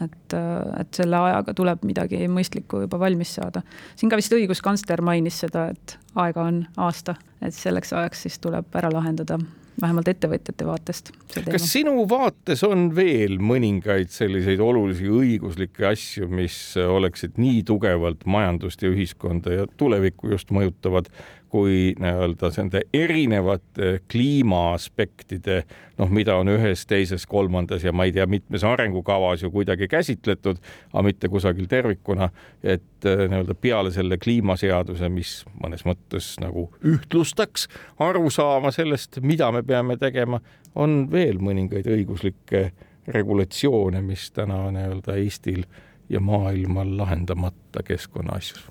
[0.05, 0.35] et,
[0.81, 3.63] et selle ajaga tuleb midagi mõistlikku juba valmis saada.
[3.97, 8.79] siin ka vist õiguskantsler mainis seda, et aega on aasta, et selleks ajaks siis tuleb
[8.81, 9.39] ära lahendada
[9.83, 11.13] vähemalt ettevõtjate vaatest.
[11.51, 18.83] kas sinu vaates on veel mõningaid selliseid olulisi õiguslikke asju, mis oleksid nii tugevalt majandust
[18.83, 21.11] ja ühiskonda ja tulevikku just mõjutavad,
[21.51, 25.57] kui nii-öelda nende erinevate kliimaaspektide,
[25.99, 30.61] noh, mida on ühes, teises, kolmandas ja ma ei tea, mitmes arengukavas ju kuidagi käsitletud,
[30.93, 32.31] aga mitte kusagil tervikuna,
[32.63, 37.67] et äh, nii-öelda peale selle kliimaseaduse, mis mõnes mõttes nagu ühtlustaks
[37.99, 40.41] arusaama sellest, mida me peame tegema,
[40.75, 42.71] on veel mõningaid õiguslikke
[43.11, 45.65] regulatsioone, mis täna nii-öelda Eestil
[46.11, 48.69] ja maailmal lahendamata keskkonnaasjus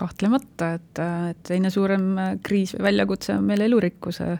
[0.00, 2.06] kahtlemata, et, et teine suurem
[2.46, 4.30] kriis või väljakutse on meil elurikkuse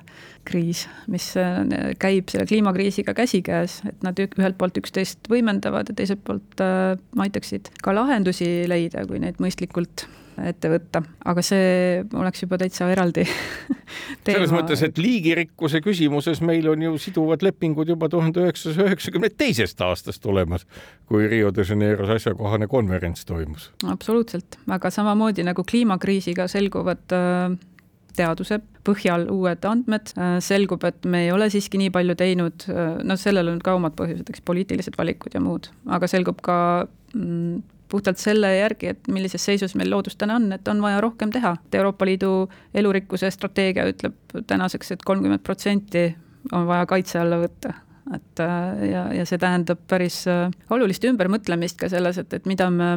[0.48, 1.60] kriis, mis äh,
[2.00, 7.72] käib selle kliimakriisiga käsikäes, et nad ühelt poolt üksteist võimendavad ja teiselt poolt äh, aitaksid
[7.84, 10.06] ka lahendusi leida, kui neid mõistlikult
[10.50, 13.24] ette võtta, aga see oleks juba täitsa eraldi
[14.24, 14.36] teema.
[14.38, 19.80] selles mõttes, et liigirikkuse küsimuses meil on ju siduvad lepingud juba tuhande üheksasaja üheksakümne teisest
[19.84, 20.66] aastast olemas,
[21.10, 23.70] kui Rio de Janeiros asjakohane konverents toimus.
[23.86, 27.58] absoluutselt, aga samamoodi nagu kliimakriisiga selguvad äh,
[28.16, 32.96] teaduse põhjal uued andmed, äh, selgub, et me ei ole siiski nii palju teinud, äh,
[33.06, 36.56] noh, sellel on ka omad põhjused, eks poliitilised valikud ja muud, aga selgub ka
[37.14, 37.60] mm,
[37.90, 41.56] puhtalt selle järgi, et millises seisus meil loodus täna on, et on vaja rohkem teha.
[41.74, 42.32] Euroopa Liidu
[42.74, 46.08] elurikkuse strateegia ütleb tänaseks et, et kolmkümmend protsenti
[46.52, 47.74] on vaja kaitse alla võtta
[48.14, 52.70] et äh, ja, ja see tähendab päris äh, olulist ümbermõtlemist ka selles, et, et mida
[52.74, 52.90] me,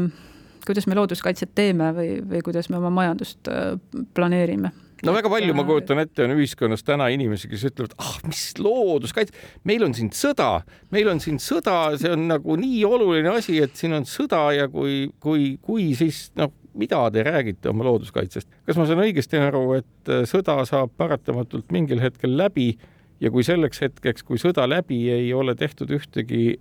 [0.66, 3.76] kuidas me looduskaitset teeme või, või kuidas me oma majandust äh,
[4.18, 4.74] planeerime
[5.04, 9.36] no väga palju, ma kujutan ette, on ühiskonnas täna inimesi, kes ütlevad, ah, mis looduskaitse,
[9.70, 10.49] meil on siin sõda,
[10.93, 14.70] meil on siin sõda, see on nagu nii oluline asi, et siin on sõda ja
[14.72, 18.49] kui, kui, kui siis noh, mida te räägite oma looduskaitsest?
[18.68, 22.74] kas ma saan õigesti aru, et äh, sõda saab paratamatult mingil hetkel läbi
[23.24, 26.58] ja kui selleks hetkeks, kui sõda läbi ei ole tehtud ühtegi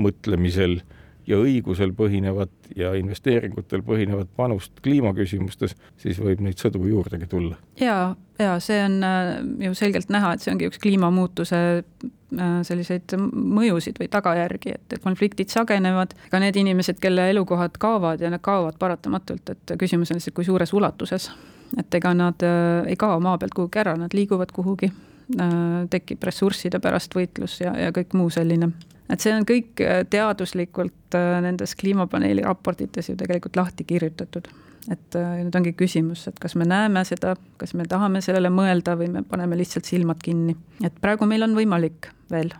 [0.00, 0.96] mõtlemisel äh,
[1.30, 7.58] ja õigusel põhinevat ja investeeringutel põhinevat panust kliimaküsimustes, siis võib neid sõdu juurdegi tulla.
[7.80, 9.34] ja, ja see on äh,
[9.66, 15.52] ju selgelt näha, et see ongi üks kliimamuutuse äh, selliseid mõjusid või tagajärgi, et konfliktid
[15.52, 20.36] sagenevad, ka need inimesed, kelle elukohad kaovad ja need kaovad paratamatult, et küsimus on lihtsalt,
[20.36, 21.30] kui suures ulatuses.
[21.78, 24.90] et ega nad äh, ei kao maa pealt kuhugi ära, nad liiguvad kuhugi,
[25.90, 28.72] tekib ressursside pärast võitlus ja, ja kõik muu selline
[29.12, 34.48] et see on kõik äh, teaduslikult äh, nendes kliimapaneeli raportites ju tegelikult lahti kirjutatud.
[34.90, 38.96] et äh, nüüd ongi küsimus, et kas me näeme seda, kas me tahame sellele mõelda
[38.98, 40.56] või me paneme lihtsalt silmad kinni.
[40.84, 42.52] et praegu meil on võimalik veel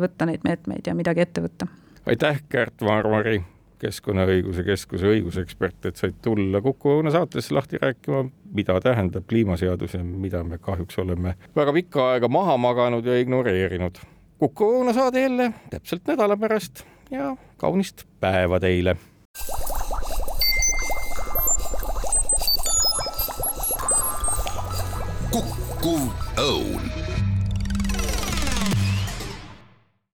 [0.00, 1.66] võtta neid meetmeid ja midagi ette võtta.
[2.06, 3.42] aitäh, Kärt Varvari,
[3.82, 8.24] Keskkonnaõiguse Keskuse õigusekspert, et said tulla Kuku Õuna saatesse lahti rääkima,
[8.54, 13.98] mida tähendab kliimaseadus ja mida me kahjuks oleme väga pikka aega maha maganud ja ignoreerinud
[14.42, 18.96] Kuku Õuna saade jälle täpselt nädala pärast ja kaunist päeva teile.
[25.32, 26.02] kukkuv
[26.38, 26.91] õu